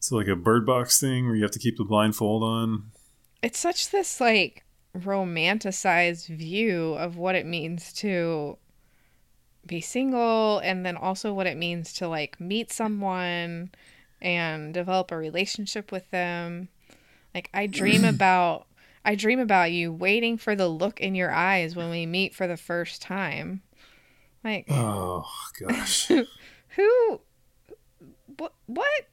[0.00, 2.90] So like a bird box thing where you have to keep the blindfold on.
[3.42, 4.64] It's such this like
[4.96, 8.58] romanticized view of what it means to
[9.66, 13.70] be single and then also what it means to like meet someone
[14.20, 16.68] and develop a relationship with them.
[17.34, 18.66] Like I dream about
[19.04, 22.46] I dream about you waiting for the look in your eyes when we meet for
[22.46, 23.62] the first time.
[24.44, 25.26] Like Oh
[25.58, 26.08] gosh.
[26.76, 27.20] who
[28.36, 29.08] what what?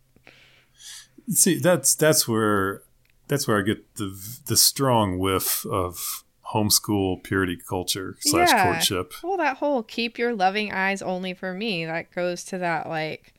[1.30, 2.84] See, that's that's where
[3.28, 8.64] that's where I get the the strong whiff of homeschool purity culture slash Yeah.
[8.72, 9.14] courtship.
[9.24, 13.34] Well, that whole keep your loving eyes only for me, that goes to that like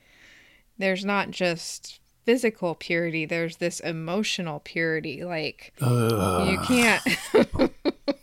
[0.79, 5.25] there's not just physical purity, there's this emotional purity.
[5.25, 6.49] Like Ugh.
[6.51, 7.03] you can't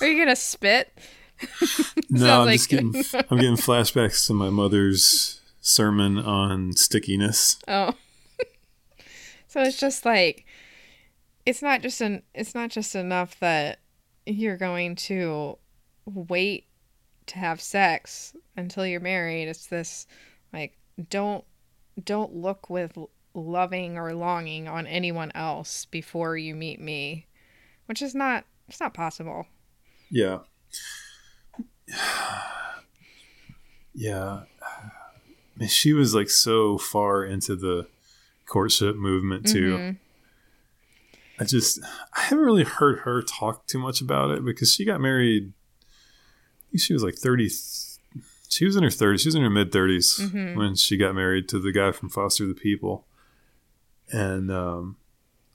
[0.00, 0.92] Are you gonna spit?
[2.10, 2.94] no, I'm like- just getting
[3.30, 7.58] I'm getting flashbacks to my mother's sermon on stickiness.
[7.68, 7.94] Oh.
[9.48, 10.44] so it's just like
[11.46, 13.80] it's not just an it's not just enough that
[14.26, 15.58] you're going to
[16.06, 16.66] wait
[17.26, 19.48] to have sex until you're married.
[19.48, 20.06] It's this
[20.52, 20.76] like
[21.10, 21.44] don't
[22.02, 22.96] don't look with
[23.34, 27.26] loving or longing on anyone else before you meet me,
[27.86, 29.46] which is not it's not possible.
[30.10, 30.40] Yeah.
[33.96, 34.42] Yeah.
[34.60, 34.90] I
[35.56, 37.86] mean, she was like so far into the
[38.46, 39.76] courtship movement too.
[39.76, 39.96] Mhm.
[41.40, 41.80] I just
[42.16, 45.52] I haven't really heard her talk too much about it because she got married.
[45.82, 47.50] I think she was like thirty.
[48.48, 49.22] She was in her thirties.
[49.22, 50.54] She was in her mid 30s Mhm.
[50.56, 53.06] when she got married to the guy from Foster the People.
[54.12, 54.96] And um,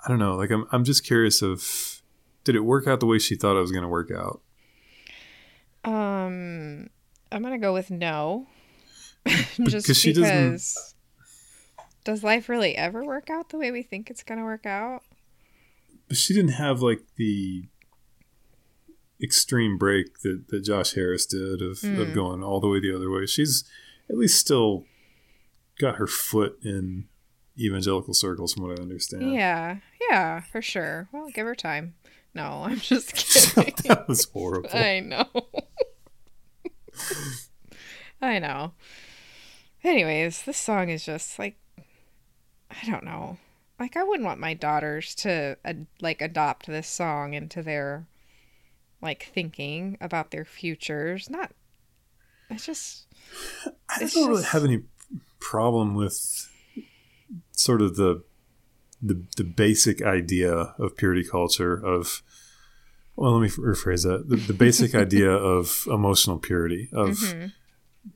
[0.05, 0.35] I don't know.
[0.35, 2.01] Like I'm, I'm just curious of
[2.43, 4.41] did it work out the way she thought it was going to work out?
[5.85, 6.89] Um
[7.31, 8.47] I'm gonna go with no.
[9.27, 10.95] Just Because she doesn't- because
[12.03, 15.03] does life really ever work out the way we think it's gonna work out?
[16.09, 17.63] But she didn't have like the
[19.21, 21.99] extreme break that, that Josh Harris did of, Hmm.
[22.01, 23.25] of going all the way the other way.
[23.25, 23.63] She's
[24.09, 24.85] at least still
[25.79, 27.05] got her foot in
[27.57, 29.33] evangelical circles, from what I understand.
[29.33, 29.77] Yeah,
[30.09, 31.07] yeah, for sure.
[31.11, 31.95] Well, give her time.
[32.33, 33.73] No, I'm just kidding.
[33.85, 34.69] that was horrible.
[34.73, 35.25] I know.
[38.21, 38.73] I know.
[39.83, 41.57] Anyways, this song is just like
[42.71, 43.37] I don't know.
[43.79, 48.05] Like I wouldn't want my daughters to ad- like adopt this song into their
[49.01, 51.29] like thinking about their futures.
[51.29, 51.51] Not
[52.49, 53.07] it's just
[53.89, 54.83] I It's don't really have any
[55.39, 56.49] problem with
[57.51, 58.23] sort of the
[59.01, 62.21] the the basic idea of purity culture of
[63.15, 67.53] well let me rephrase that the, the basic idea of emotional purity of Mhm.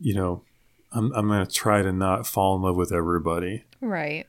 [0.02, 0.44] you know
[0.92, 4.28] I'm I'm going to try to not fall in love with everybody right.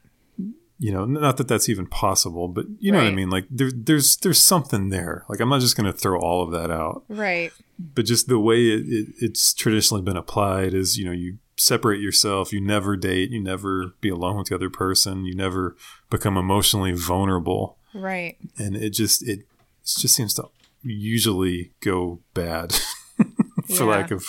[0.78, 3.30] You know, not that that's even possible, but you know what I mean.
[3.30, 5.24] Like there, there's there's something there.
[5.28, 7.52] Like I'm not just going to throw all of that out, Right.
[7.78, 12.00] but just the way it, it, it's traditionally been applied is, you know, you separate
[12.00, 15.76] yourself, you never date, you never be alone with the other person, you never
[16.10, 18.36] become emotionally vulnerable, Right.
[18.58, 19.46] and it just it, it
[19.84, 20.48] just seems to
[20.82, 22.72] usually go bad,
[23.16, 23.24] for
[23.68, 23.82] Yeah.
[23.84, 24.26] lack of,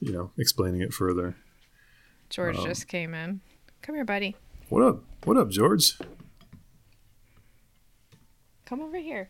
[0.00, 1.36] you know, explaining it further.
[2.28, 3.40] George Um, just came in.
[3.82, 4.36] Come here, buddy.
[4.70, 5.02] What up?
[5.24, 5.98] What up, George?
[8.64, 9.28] Come over here.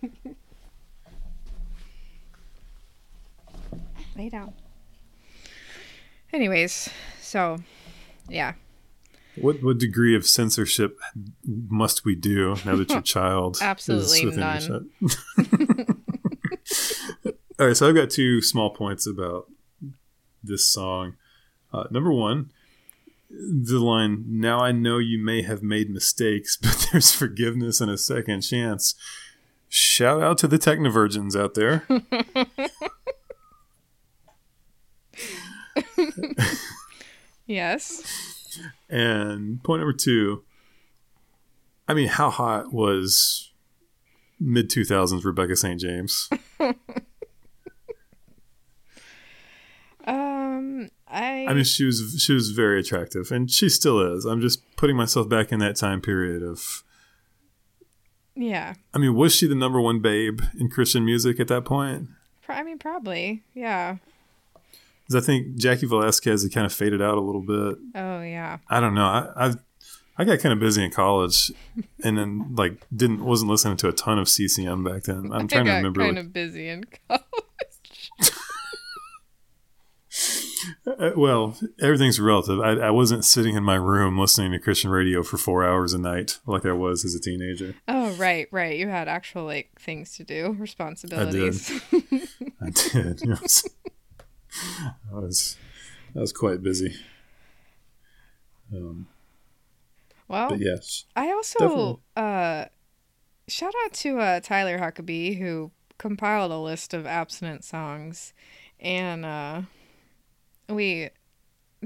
[4.16, 4.54] Lay down.
[6.32, 6.88] Anyways,
[7.20, 7.58] so
[8.28, 8.52] yeah.
[9.34, 10.96] What what degree of censorship
[11.44, 14.90] must we do now that your child is Absolutely within none.
[17.58, 19.48] All right, so I've got two small points about
[20.46, 21.16] this song.
[21.72, 22.50] Uh, number one,
[23.30, 27.98] the line "Now I know you may have made mistakes, but there's forgiveness and a
[27.98, 28.94] second chance."
[29.68, 31.84] Shout out to the technovirgins out there.
[37.46, 38.02] Yes.
[38.88, 40.44] And point number two,
[41.86, 43.52] I mean, how hot was
[44.40, 45.80] mid 2000s Rebecca St.
[45.80, 46.28] James?
[50.06, 50.90] Um
[51.54, 54.24] I, I mean, she was she was very attractive, and she still is.
[54.24, 56.82] I'm just putting myself back in that time period of.
[58.34, 58.74] yeah.
[58.92, 62.08] I mean, was she the number one babe in Christian music at that point?
[62.48, 63.42] I mean probably.
[63.54, 63.96] Yeah.
[65.14, 67.78] I think Jackie Velasquez had kind of faded out a little bit.
[67.94, 68.58] Oh yeah.
[68.68, 69.04] I don't know.
[69.04, 69.56] I I've,
[70.16, 71.50] I got kind of busy in college,
[72.02, 75.30] and then like didn't wasn't listening to a ton of CCM back then.
[75.32, 76.00] I'm trying I to got remember.
[76.02, 77.22] kind like- of busy in college.
[78.20, 78.30] Uh,
[81.16, 82.60] well, everything's relative.
[82.60, 85.98] I, I wasn't sitting in my room listening to Christian radio for four hours a
[85.98, 87.74] night like I was as a teenager.
[87.88, 88.78] Oh right, right.
[88.78, 91.70] You had actual like things to do, responsibilities.
[91.70, 93.22] I did.
[93.24, 93.68] I It was-
[95.12, 95.56] I was,
[96.16, 96.94] I was quite busy.
[98.72, 99.08] Um,
[100.28, 102.66] well, yes, I also uh
[103.48, 108.32] shout out to uh Tyler Huckabee who compiled a list of abstinent songs
[108.80, 109.62] and uh
[110.68, 111.10] we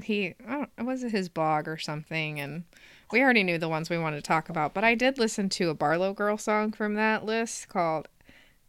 [0.03, 2.65] he I was it his blog or something and
[3.11, 5.71] we already knew the ones we wanted to talk about but I did listen to
[5.71, 8.09] a Barlow Girl song from that list called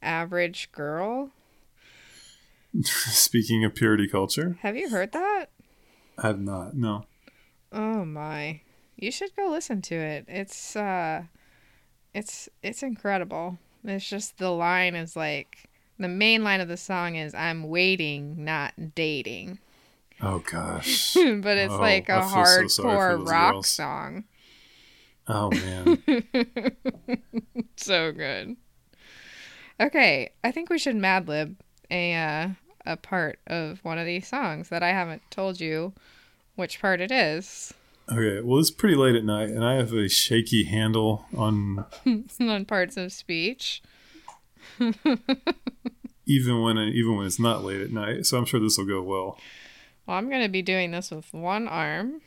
[0.02, 1.32] Average Girl.
[2.84, 5.48] speaking of purity culture, Have you heard that?
[6.18, 6.76] I have not.
[6.76, 7.06] No,
[7.72, 8.62] Oh my.
[8.96, 10.26] You should go listen to it.
[10.28, 11.24] It's uh
[12.14, 13.58] it's it's incredible.
[13.84, 18.44] It's just the line is like the main line of the song is I'm waiting,
[18.44, 19.60] not dating.
[20.22, 23.68] Oh gosh, but it's Oh, like a feel so hardcore rock girls.
[23.68, 24.24] song.
[25.28, 26.04] oh man.
[27.78, 28.58] So good.
[29.80, 31.56] Okay, I think we should Mad Lib
[31.90, 32.50] a uh,
[32.86, 35.94] a part of one of these songs that I haven't told you
[36.56, 37.74] which part it is
[38.12, 41.86] Okay, well it's pretty late at night, and I have a shaky handle on
[42.40, 43.82] on parts of speech.
[46.26, 48.26] even when even when it's not late at night.
[48.26, 49.38] So I'm sure this will go well.
[50.10, 52.22] Well, I'm going to be doing this with one arm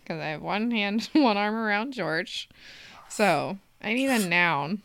[0.00, 2.48] because I have one hand, one arm around George.
[3.08, 4.82] So I need a noun.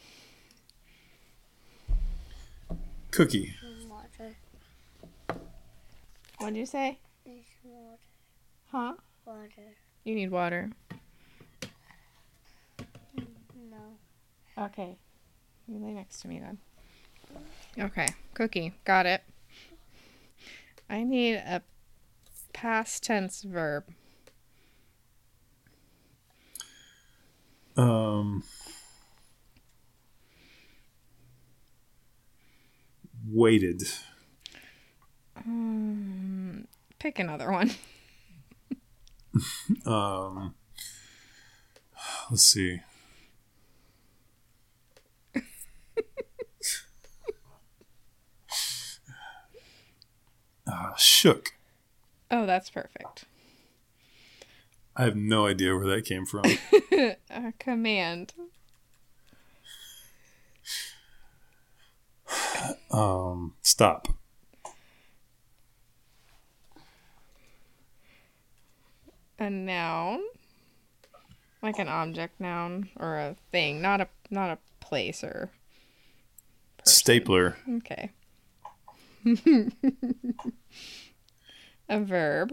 [3.11, 3.53] Cookie.
[3.87, 4.35] Water.
[6.39, 6.97] What'd you say?
[7.23, 7.99] There's water.
[8.71, 8.93] Huh?
[9.27, 9.75] Water.
[10.03, 10.71] You need water.
[13.69, 14.57] No.
[14.57, 14.97] Okay.
[15.67, 16.57] You lay next to me then.
[17.77, 18.07] Okay.
[18.33, 18.73] Cookie.
[18.85, 19.21] Got it.
[20.89, 21.61] I need a
[22.53, 23.83] past tense verb.
[27.75, 28.43] Um,
[33.27, 33.81] waited.
[35.35, 36.67] Um,
[36.99, 37.71] pick another one.
[39.83, 40.53] Um,
[42.29, 42.81] let's see.
[50.67, 51.52] uh, shook.
[52.43, 53.23] Oh, that's perfect.
[54.97, 56.43] I have no idea where that came from.
[57.29, 58.33] A command.
[62.91, 64.09] um, stop.
[69.39, 70.21] a noun
[71.61, 75.49] like an object noun or a thing not a not a place or
[76.77, 76.93] person.
[76.93, 77.57] Stapler.
[77.77, 78.11] okay
[81.93, 82.51] A verb.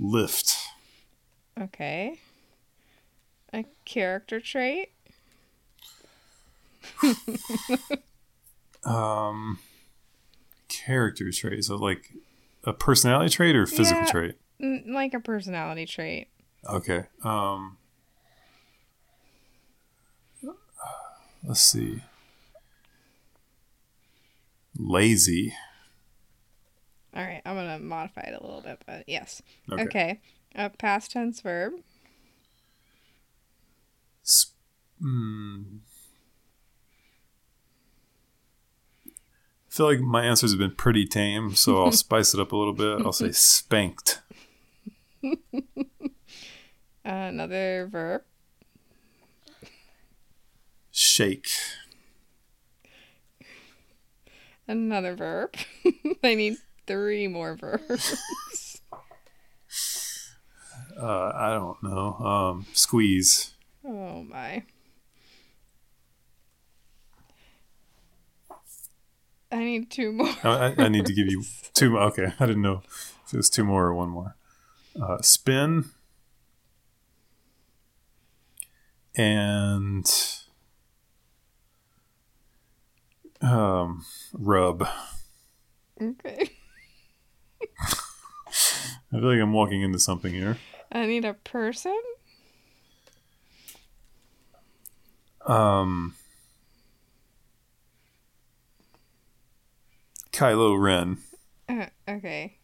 [0.00, 0.56] Lift.
[1.60, 2.18] Okay.
[3.52, 4.88] A character trait.
[8.84, 9.58] Um,
[10.68, 11.64] character trait.
[11.64, 12.12] So like
[12.64, 14.10] a personality trait or physical Yeah.
[14.10, 14.34] trait.
[14.62, 16.28] Mm, Like a personality trait.
[16.66, 17.04] Okay.
[17.22, 17.76] Um,
[21.44, 22.02] let's see.
[24.78, 25.54] Lazy.
[27.14, 29.40] All right, I'm gonna modify it a little bit, but yes.
[29.70, 29.82] Okay.
[29.84, 30.20] Okay.
[30.56, 31.74] A past tense verb.
[34.24, 34.52] S-
[35.00, 35.78] mm.
[39.06, 39.10] I
[39.68, 42.72] feel like my answers have been pretty tame, so I'll spice it up a little
[42.72, 43.04] bit.
[43.04, 44.22] I'll say spanked.
[47.04, 48.22] another verb.
[50.90, 51.48] Shake.
[54.66, 55.54] Another verb.
[56.24, 56.56] I need
[56.86, 58.80] three more verbs.
[61.00, 62.14] Uh, I don't know.
[62.14, 63.54] Um, squeeze.
[63.84, 64.62] Oh my.
[69.50, 70.28] I need two more.
[70.44, 72.00] I, I- need to give you two more.
[72.02, 72.82] Okay, I didn't know
[73.26, 74.36] if it was two more or one more.
[75.00, 75.86] Uh, spin
[79.16, 80.10] and
[83.40, 84.86] um, rub.
[86.00, 86.50] Okay.
[89.14, 90.58] I feel like I'm walking into something here.
[90.90, 91.96] I need a person.
[95.46, 96.14] Um,
[100.32, 101.18] Kylo Ren.
[101.68, 102.58] Uh, okay.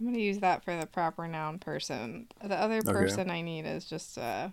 [0.00, 2.28] I'm gonna use that for the proper noun person.
[2.42, 4.52] The other person I need is just a,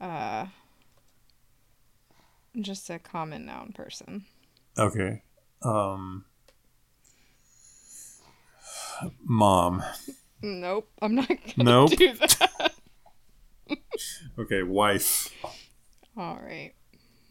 [0.00, 0.46] uh,
[2.60, 4.24] just a common noun person.
[4.78, 5.22] Okay.
[5.62, 6.26] Um,
[9.24, 9.82] mom.
[10.44, 11.90] Nope, I'm not gonna Nope.
[11.92, 12.72] do that.
[14.38, 15.30] Okay, wife.
[16.16, 16.72] All right.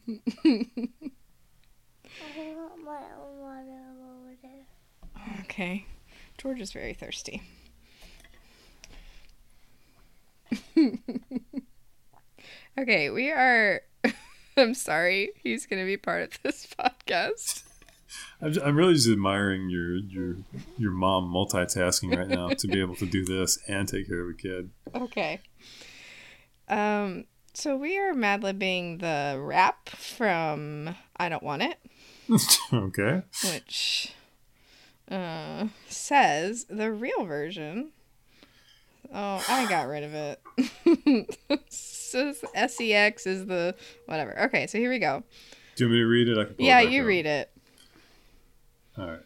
[0.07, 0.16] I
[2.36, 4.66] want my own water over there.
[5.41, 5.86] Okay.
[6.38, 7.41] George is very thirsty.
[12.80, 13.82] okay, we are.
[14.57, 15.30] I'm sorry.
[15.43, 17.64] He's going to be part of this podcast.
[18.43, 20.35] I'm, I'm really just admiring your your
[20.77, 24.29] your mom multitasking right now to be able to do this and take care of
[24.29, 24.69] a kid.
[24.95, 25.39] Okay.
[26.67, 27.25] Um.
[27.55, 31.77] So we are mad libbing the rap from "I Don't Want It,"
[32.73, 33.21] okay.
[33.51, 34.13] which
[35.11, 37.91] uh says the real version.
[39.13, 41.37] Oh, I got rid of it.
[41.69, 43.75] says sex is the
[44.07, 44.39] whatever.
[44.45, 45.21] Okay, so here we go.
[45.75, 46.37] Do you want me to read it?
[46.39, 47.07] I can pull Yeah, you up.
[47.07, 47.51] read it.
[48.97, 49.19] All right.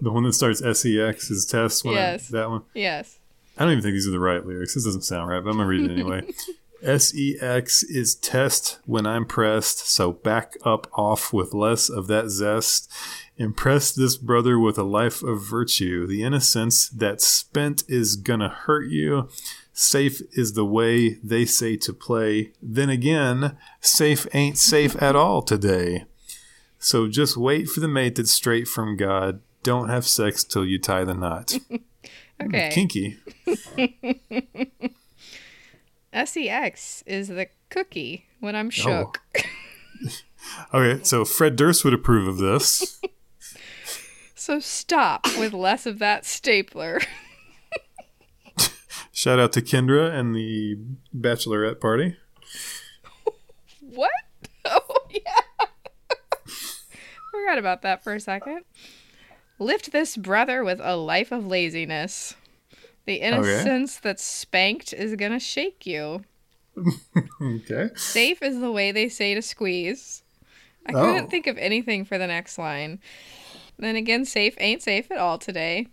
[0.00, 1.84] the one that starts sex is test.
[1.84, 2.28] When I- Yes.
[2.28, 2.62] that one.
[2.74, 3.18] Yes.
[3.56, 4.74] I don't even think these are the right lyrics.
[4.74, 6.22] This doesn't sound right, but I'm gonna read it anyway.
[6.84, 12.90] SEX is test when I'm pressed, so back up off with less of that zest.
[13.36, 16.08] Impress this brother with a life of virtue.
[16.08, 19.28] The innocence that's spent is gonna hurt you.
[19.74, 22.52] Safe is the way they say to play.
[22.62, 26.04] Then again, safe ain't safe at all today.
[26.78, 29.40] So just wait for the mate that's straight from God.
[29.62, 31.54] Don't have sex till you tie the knot.
[32.42, 32.70] Okay.
[32.72, 33.18] Kinky.
[36.12, 38.58] SEX is the cookie when Oh.
[38.58, 39.20] I'm shook.
[40.74, 43.00] Okay, so Fred Durst would approve of this.
[44.34, 47.00] So stop with less of that stapler.
[49.12, 50.78] Shout out to Kendra and the
[51.16, 52.16] bachelorette party.
[53.80, 54.10] What?
[54.64, 55.66] Oh, yeah.
[57.30, 58.62] Forgot about that for a second.
[59.58, 62.34] Lift this brother with a life of laziness.
[63.04, 66.24] The innocence that's spanked is gonna shake you.
[67.42, 67.90] Okay.
[67.96, 70.22] Safe is the way they say to squeeze.
[70.86, 71.04] I Oh.
[71.04, 72.98] couldn't think of anything for the next line.
[73.78, 75.88] Then again, safe ain't safe at all today.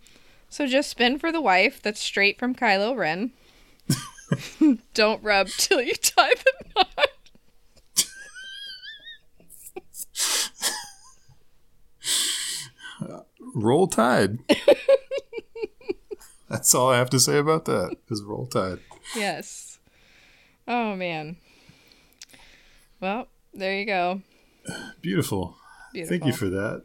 [0.50, 3.30] So just spin for the wife that's straight from Kylo Ren.
[4.94, 7.06] Don't rub till you tie the knot.
[13.54, 14.38] Roll Tide.
[16.48, 17.96] That's all I have to say about that.
[18.10, 18.80] Is Roll Tide.
[19.16, 19.78] Yes.
[20.66, 21.36] Oh man.
[23.00, 24.22] Well, there you go.
[25.00, 25.56] Beautiful.
[25.92, 26.18] Beautiful.
[26.18, 26.82] Thank you for that.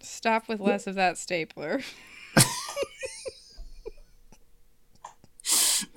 [0.00, 1.80] Stop with less of that stapler.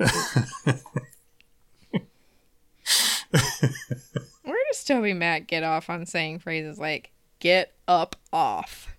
[4.45, 8.95] We're just Toby Mac get off on saying phrases like "get up off"?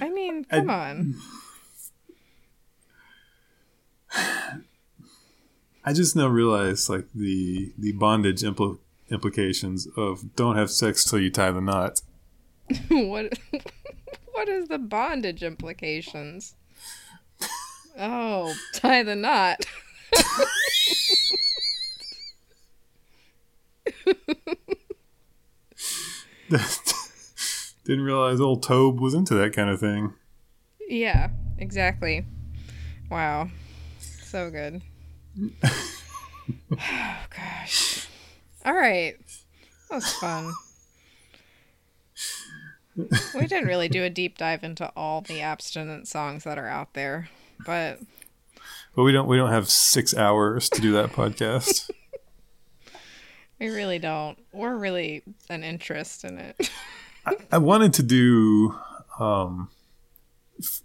[0.00, 1.14] I mean, I- come on.
[5.84, 8.78] I just now realize like the the bondage impl-
[9.10, 12.02] implications of don't have sex till you tie the knot.
[12.88, 13.38] what
[14.32, 16.54] what is the bondage implications?
[18.02, 19.66] Oh, tie the knot.
[27.84, 30.14] Didn't realize old Tobe was into that kind of thing.
[30.88, 31.28] Yeah,
[31.58, 32.24] exactly.
[33.10, 33.50] Wow.
[33.98, 34.80] So good.
[36.72, 38.08] oh gosh.
[38.64, 39.16] All right.
[39.90, 40.52] That was fun.
[42.96, 46.94] We didn't really do a deep dive into all the abstinent songs that are out
[46.94, 47.28] there,
[47.64, 47.98] but
[48.94, 51.90] But we don't we don't have six hours to do that podcast.
[53.58, 54.38] we really don't.
[54.52, 56.70] We're really an interest in it.
[57.52, 58.74] I wanted to do
[59.18, 59.68] um
[60.58, 60.82] f-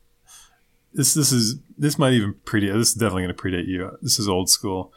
[0.94, 3.98] this this is this might even predate this is definitely going to predate you.
[4.02, 4.94] This is old school.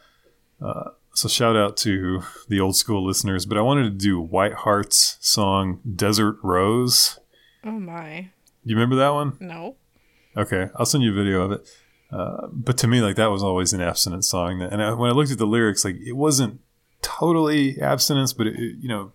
[0.60, 4.54] Uh, so shout out to the old school listeners, but I wanted to do White
[4.54, 7.18] Heart's song Desert Rose.
[7.64, 8.30] Oh my.
[8.64, 9.36] You remember that one?
[9.40, 9.76] No.
[10.38, 11.68] Okay, I'll send you a video of it.
[12.10, 14.62] Uh, but to me, like that was always an abstinence song.
[14.62, 16.60] And I, when I looked at the lyrics, like it wasn't
[17.02, 19.12] totally abstinence, but it, it- you know,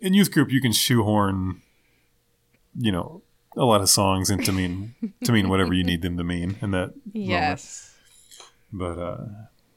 [0.00, 1.62] in youth group you can shoehorn,
[2.78, 3.22] you know,
[3.56, 4.94] a lot of songs into mean
[5.24, 6.90] to mean whatever you need them to mean, and that.
[7.14, 7.28] moment.
[7.28, 7.96] Yes.
[8.72, 9.24] But uh,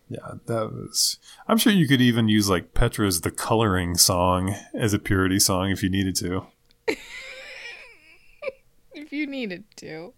[0.10, 1.18] yeah, that was.
[1.48, 5.72] I'm sure you could even use like Petra's "The Coloring" song as a purity song
[5.72, 6.46] if you needed to.
[8.94, 10.14] If you needed to.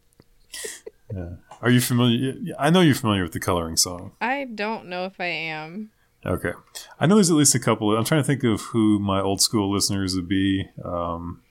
[1.62, 2.36] Are you familiar?
[2.60, 4.14] I know you're familiar with the "Coloring" song.
[4.20, 5.92] I don't know if I am.
[6.26, 6.54] Okay.
[7.00, 7.96] I know there's at least a couple.
[7.96, 10.70] I'm trying to think of who my old school listeners would be.
[10.84, 11.42] Um,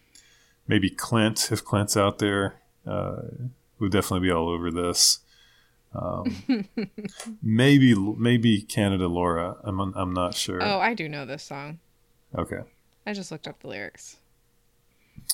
[0.67, 3.23] maybe Clint, if Clint's out there, uh,
[3.79, 5.21] would definitely be all over this.
[5.95, 6.69] Um,
[7.43, 9.57] maybe maybe Canada Laura.
[9.63, 10.63] I'm I'm not sure.
[10.63, 11.79] Oh, I do know this song.
[12.37, 12.61] Okay.
[13.07, 14.17] I just looked up the lyrics.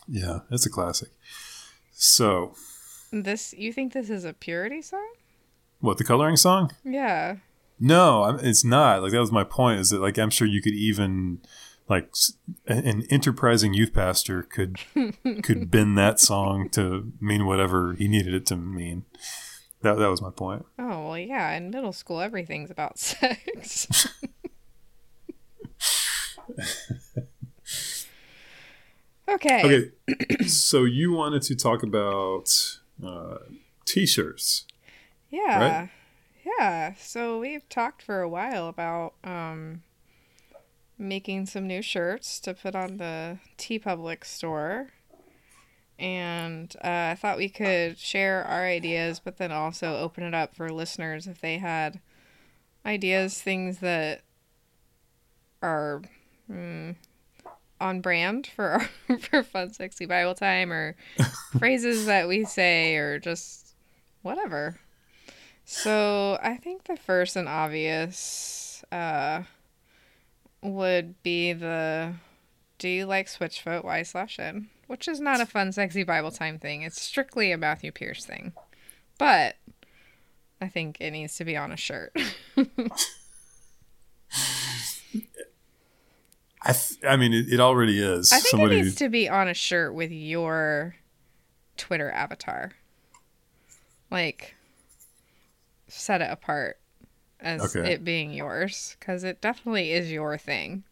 [0.08, 1.10] Yeah, it's a classic.
[1.92, 2.54] So,
[3.10, 5.08] This you think this is a purity song?
[5.80, 6.72] what the coloring song?
[6.84, 7.36] Yeah.
[7.78, 9.02] No, it's not.
[9.02, 9.80] Like that was my point.
[9.80, 11.40] Is that like I'm sure you could even
[11.88, 12.12] like
[12.66, 14.78] an enterprising youth pastor could
[15.42, 19.04] could bend that song to mean whatever he needed it to mean.
[19.82, 20.66] That that was my point.
[20.78, 21.52] Oh well, yeah.
[21.52, 24.08] In middle school, everything's about sex.
[29.28, 29.92] okay.
[30.08, 33.38] Okay, so you wanted to talk about uh,
[33.84, 34.66] t-shirts.
[35.30, 35.80] Yeah.
[35.80, 35.90] Right?
[36.44, 36.94] Yeah.
[36.98, 39.82] So we've talked for a while about um
[40.98, 44.88] making some new shirts to put on the TeePublic store.
[45.98, 50.54] And uh, I thought we could share our ideas, but then also open it up
[50.54, 52.00] for listeners if they had
[52.84, 54.22] ideas, things that
[55.60, 56.02] are
[56.50, 56.94] mm,
[57.80, 60.96] on brand for our, for Fun Sexy Bible Time, or
[61.58, 63.74] phrases that we say, or just
[64.22, 64.78] whatever.
[65.64, 69.42] So I think the first and obvious uh,
[70.62, 72.14] would be the
[72.78, 73.84] "Do you like Switchfoot?
[73.84, 76.82] Y slash in," which is not a fun, sexy Bible time thing.
[76.82, 78.52] It's strictly a Matthew Pierce thing,
[79.18, 79.56] but
[80.60, 82.16] I think it needs to be on a shirt.
[86.68, 88.30] I th- I mean, it, it already is.
[88.32, 90.94] I think Somebody it needs to be on a shirt with your
[91.76, 92.72] Twitter avatar,
[94.10, 94.54] like
[95.86, 96.78] set it apart
[97.40, 97.92] as Okay.
[97.92, 100.84] it being yours, because it definitely is your thing.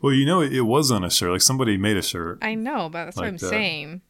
[0.00, 1.30] well, you know, it, was on a shirt.
[1.30, 2.38] Like somebody made a shirt.
[2.42, 3.48] I know, but that's what I'm that.
[3.48, 4.00] saying.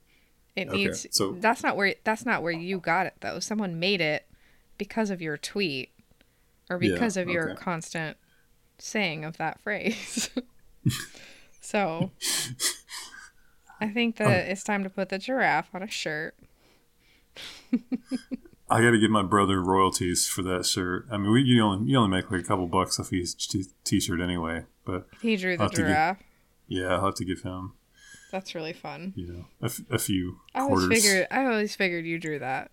[0.57, 1.07] It Okay, needs.
[1.11, 1.95] so- that's not where.
[2.05, 3.41] That's not where you got it though.
[3.41, 4.27] Someone made it
[4.79, 5.91] because of your tweet,
[6.70, 7.61] or Yeah, because of your okay.
[7.61, 8.16] constant
[8.79, 10.31] saying of that phrase.
[11.61, 12.11] so,
[13.81, 16.35] I think that it's time to put the giraffe on a shirt.
[18.70, 21.07] I got to give my brother royalties for that shirt.
[21.11, 23.66] I mean, we, you only you only make like a couple bucks off each t-
[23.85, 24.64] t-shirt anyway.
[24.85, 26.22] But He drew the to give- giraffe.
[26.66, 27.72] yeah, I'll have to give him
[28.31, 29.12] That's really fun.
[29.16, 31.05] you know a, f- a few I always quarters.
[31.05, 31.27] figured.
[31.31, 32.70] I always figured you drew that.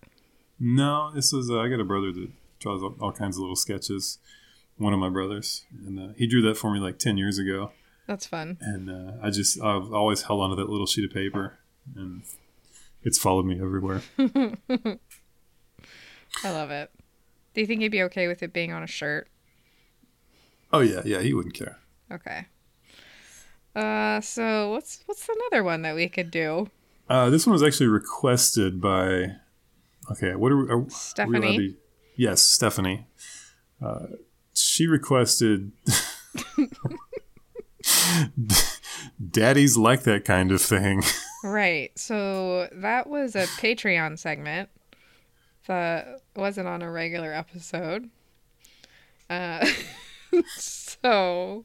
[0.58, 3.56] No, this was uh, I got a brother that draws all, all kinds of little
[3.56, 4.18] sketches.
[4.82, 7.70] One of my brothers, and uh, he drew that for me like ten years ago.
[8.08, 8.58] That's fun.
[8.60, 11.58] And uh, I just I've always held onto that little sheet of paper,
[11.94, 12.22] and
[13.02, 14.02] it's followed me everywhere.
[14.18, 14.98] I
[16.44, 16.90] love it.
[17.54, 19.28] Do you think he'd be okay with it being on a shirt?
[20.72, 21.78] Oh yeah, yeah, he wouldn't care.
[22.10, 22.46] Okay.
[23.76, 26.68] Uh, so what's what's another one that we could do?
[27.08, 29.36] Uh, this one was actually requested by.
[30.10, 30.64] Okay, what are we?
[30.64, 31.76] Are, are we Stephanie?
[32.16, 33.06] yes, Stephanie.
[33.80, 34.06] Uh,
[34.62, 35.72] she requested.
[39.30, 41.02] Daddies like that kind of thing.
[41.44, 41.90] Right.
[41.98, 44.68] So that was a Patreon segment
[45.66, 48.10] that wasn't on a regular episode.
[49.28, 49.66] Uh,
[50.56, 51.64] so,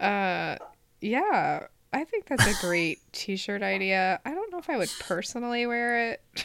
[0.00, 0.56] uh,
[1.00, 4.20] yeah, I think that's a great T-shirt idea.
[4.24, 6.44] I don't know if I would personally wear it,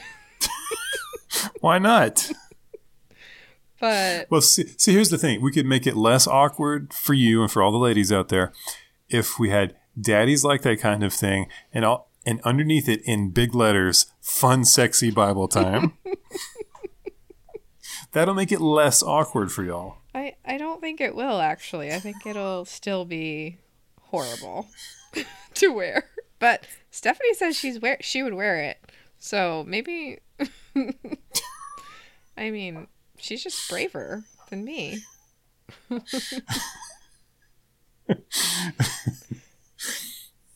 [1.61, 2.31] Why not?
[3.79, 5.41] But Well, see, see, here's the thing.
[5.41, 8.53] We could make it less awkward for you and for all the ladies out there
[9.09, 13.31] if we had daddies like that kind of thing and all, and underneath it in
[13.31, 15.93] big letters, fun, sexy Bible time.
[18.11, 19.97] That'll make it less awkward for y'all.
[20.15, 21.91] I I don't think it will actually.
[21.91, 23.57] I think it'll still be
[24.01, 24.67] horrible
[25.55, 26.05] to wear.
[26.39, 28.91] But Stephanie says she's wear she would wear it.
[29.19, 30.19] So maybe
[32.37, 32.87] I mean,
[33.21, 34.99] she's just braver than me.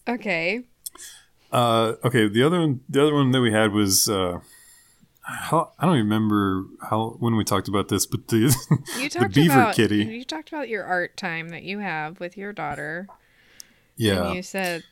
[0.07, 0.64] okay.
[1.51, 4.39] Uh, okay, the other one, the other one that we had was uh,
[5.22, 8.55] how, I don't remember how when we talked about this, but the
[8.99, 10.03] You the beaver about kitty.
[10.03, 13.07] you talked about your art time that you have with your daughter.
[13.95, 14.84] Yeah, And you said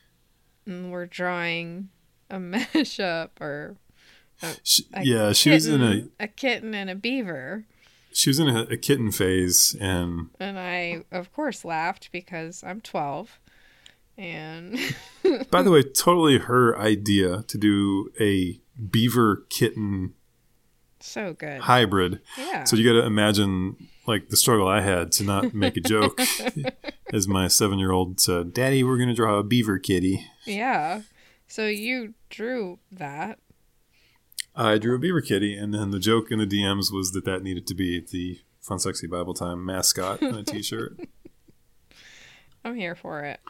[0.68, 1.88] mm, we're drawing
[2.30, 3.76] a mashup or
[4.42, 7.64] Uh, she, a yeah, she was in a kitten- a kitten and a beaver.
[8.12, 12.80] she was in a, a kitten phase, and And I, of course, laughed because I'm
[12.80, 13.38] 12.
[14.18, 14.78] And
[15.50, 20.14] By the way, totally her idea to do a beaver kitten
[21.00, 21.62] so good.
[21.62, 22.20] hybrid.
[22.36, 22.64] Yeah.
[22.64, 26.20] So you got to imagine like the struggle I had to not make a joke
[27.12, 30.26] as my seven year old said, Daddy, we're going to draw a beaver kitty.
[30.44, 31.02] yeah.
[31.48, 33.38] So you drew that.
[34.54, 37.42] I drew a beaver kitty, and then the joke in the DMs was that that
[37.42, 40.98] needed to be the Fun Sexy Bible Time mascot on a t shirt.
[42.64, 43.40] I'm here for it.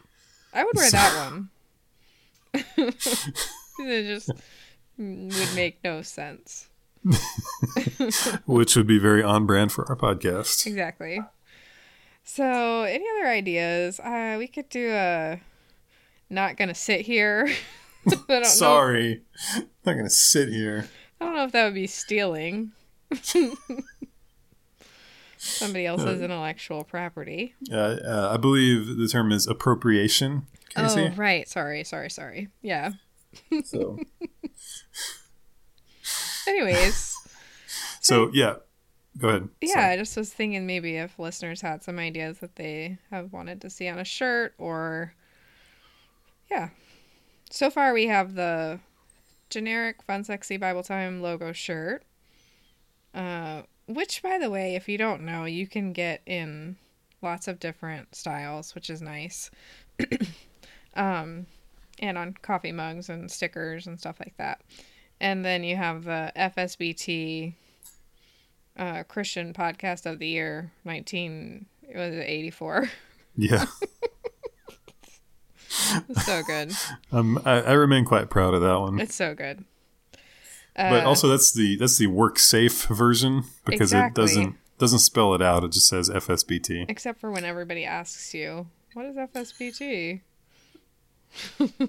[0.55, 1.51] I would wear that one.
[2.55, 4.31] it just
[4.97, 6.69] would make no sense.
[8.47, 10.67] which would be very on brand for our podcast.
[10.67, 11.21] Exactly.
[12.23, 13.99] So, any other ideas?
[13.99, 15.41] Uh, we could do a
[16.31, 17.51] not gonna sit here.
[18.09, 18.43] Don't know.
[18.43, 19.23] Sorry.
[19.55, 20.89] I'm not going to sit here.
[21.21, 22.73] I don't know if that would be stealing.
[25.37, 27.55] Somebody else's intellectual property.
[27.71, 31.11] Uh, uh, I believe the term is appropriation, Casey.
[31.13, 31.49] Oh, right.
[31.49, 32.49] Sorry, sorry, sorry.
[32.63, 32.93] Yeah.
[33.65, 33.99] So,
[36.47, 37.17] Anyways,
[38.01, 38.55] so yeah,
[39.19, 39.49] go ahead.
[39.61, 39.85] yeah, Sorry.
[39.87, 43.71] I just was thinking maybe if listeners had some ideas that they have wanted to
[43.71, 45.15] see on a shirt or.
[46.51, 46.69] Yeah.
[47.53, 48.81] So far, we have the
[49.51, 52.03] generic Fun Sexy Bible Time logo shirt.
[53.15, 56.77] Uh, which, by the way, if you don't know, you can get in
[57.21, 59.51] lots of different styles, which is nice.
[60.97, 61.45] um,
[61.99, 64.63] and on coffee mugs and stickers and stuff like that.
[65.21, 67.53] And then you have the FSBT
[68.79, 72.91] uh, Christian Podcast of the Year, 19, it was 84.
[73.37, 73.67] Yeah,
[76.09, 76.73] It's so good.
[77.13, 79.01] um, I, I remain quite proud of that one.
[79.01, 79.65] It's so good.
[80.77, 84.23] but Uh, also, that's the that's the work safe version because Exactly.
[84.23, 85.65] it doesn't doesn't spell it out.
[85.65, 86.87] It just says FSBT.
[86.89, 90.21] Except for when everybody asks you, what is FSBT?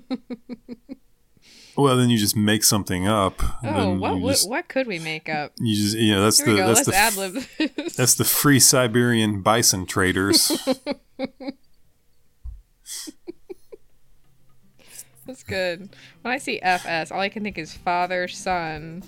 [1.75, 3.41] Well, then you just make something up.
[3.63, 5.53] Oh, what, what just, what could we make up?
[5.57, 7.95] you just you know that's Here the that's Let's the ad lib this.
[7.97, 10.51] that's the free Siberian bison traders.
[15.25, 15.89] That's good.
[16.21, 19.03] When I see FS, all I can think is father, son,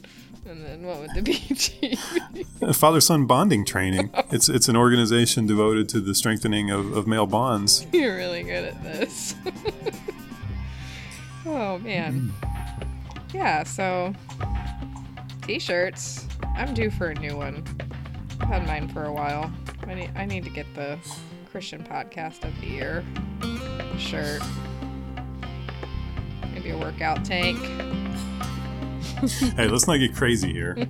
[0.47, 1.21] and then what would the
[2.61, 2.73] be?
[2.73, 4.11] Father son bonding training.
[4.31, 7.85] It's it's an organization devoted to the strengthening of, of male bonds.
[7.93, 9.35] You're really good at this.
[11.45, 12.31] oh man.
[13.33, 14.13] Yeah, so
[15.41, 16.27] t-shirts.
[16.55, 17.63] I'm due for a new one.
[18.39, 19.51] I've had mine for a while.
[19.87, 20.97] I need I need to get the
[21.51, 23.03] Christian podcast of the year
[23.97, 24.41] shirt.
[26.65, 27.59] Maybe a workout tank.
[29.55, 30.75] Hey, let's not get crazy here.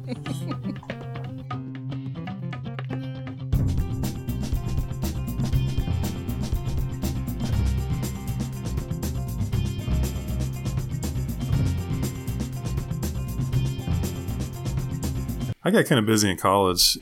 [15.61, 16.97] I got kind of busy in college,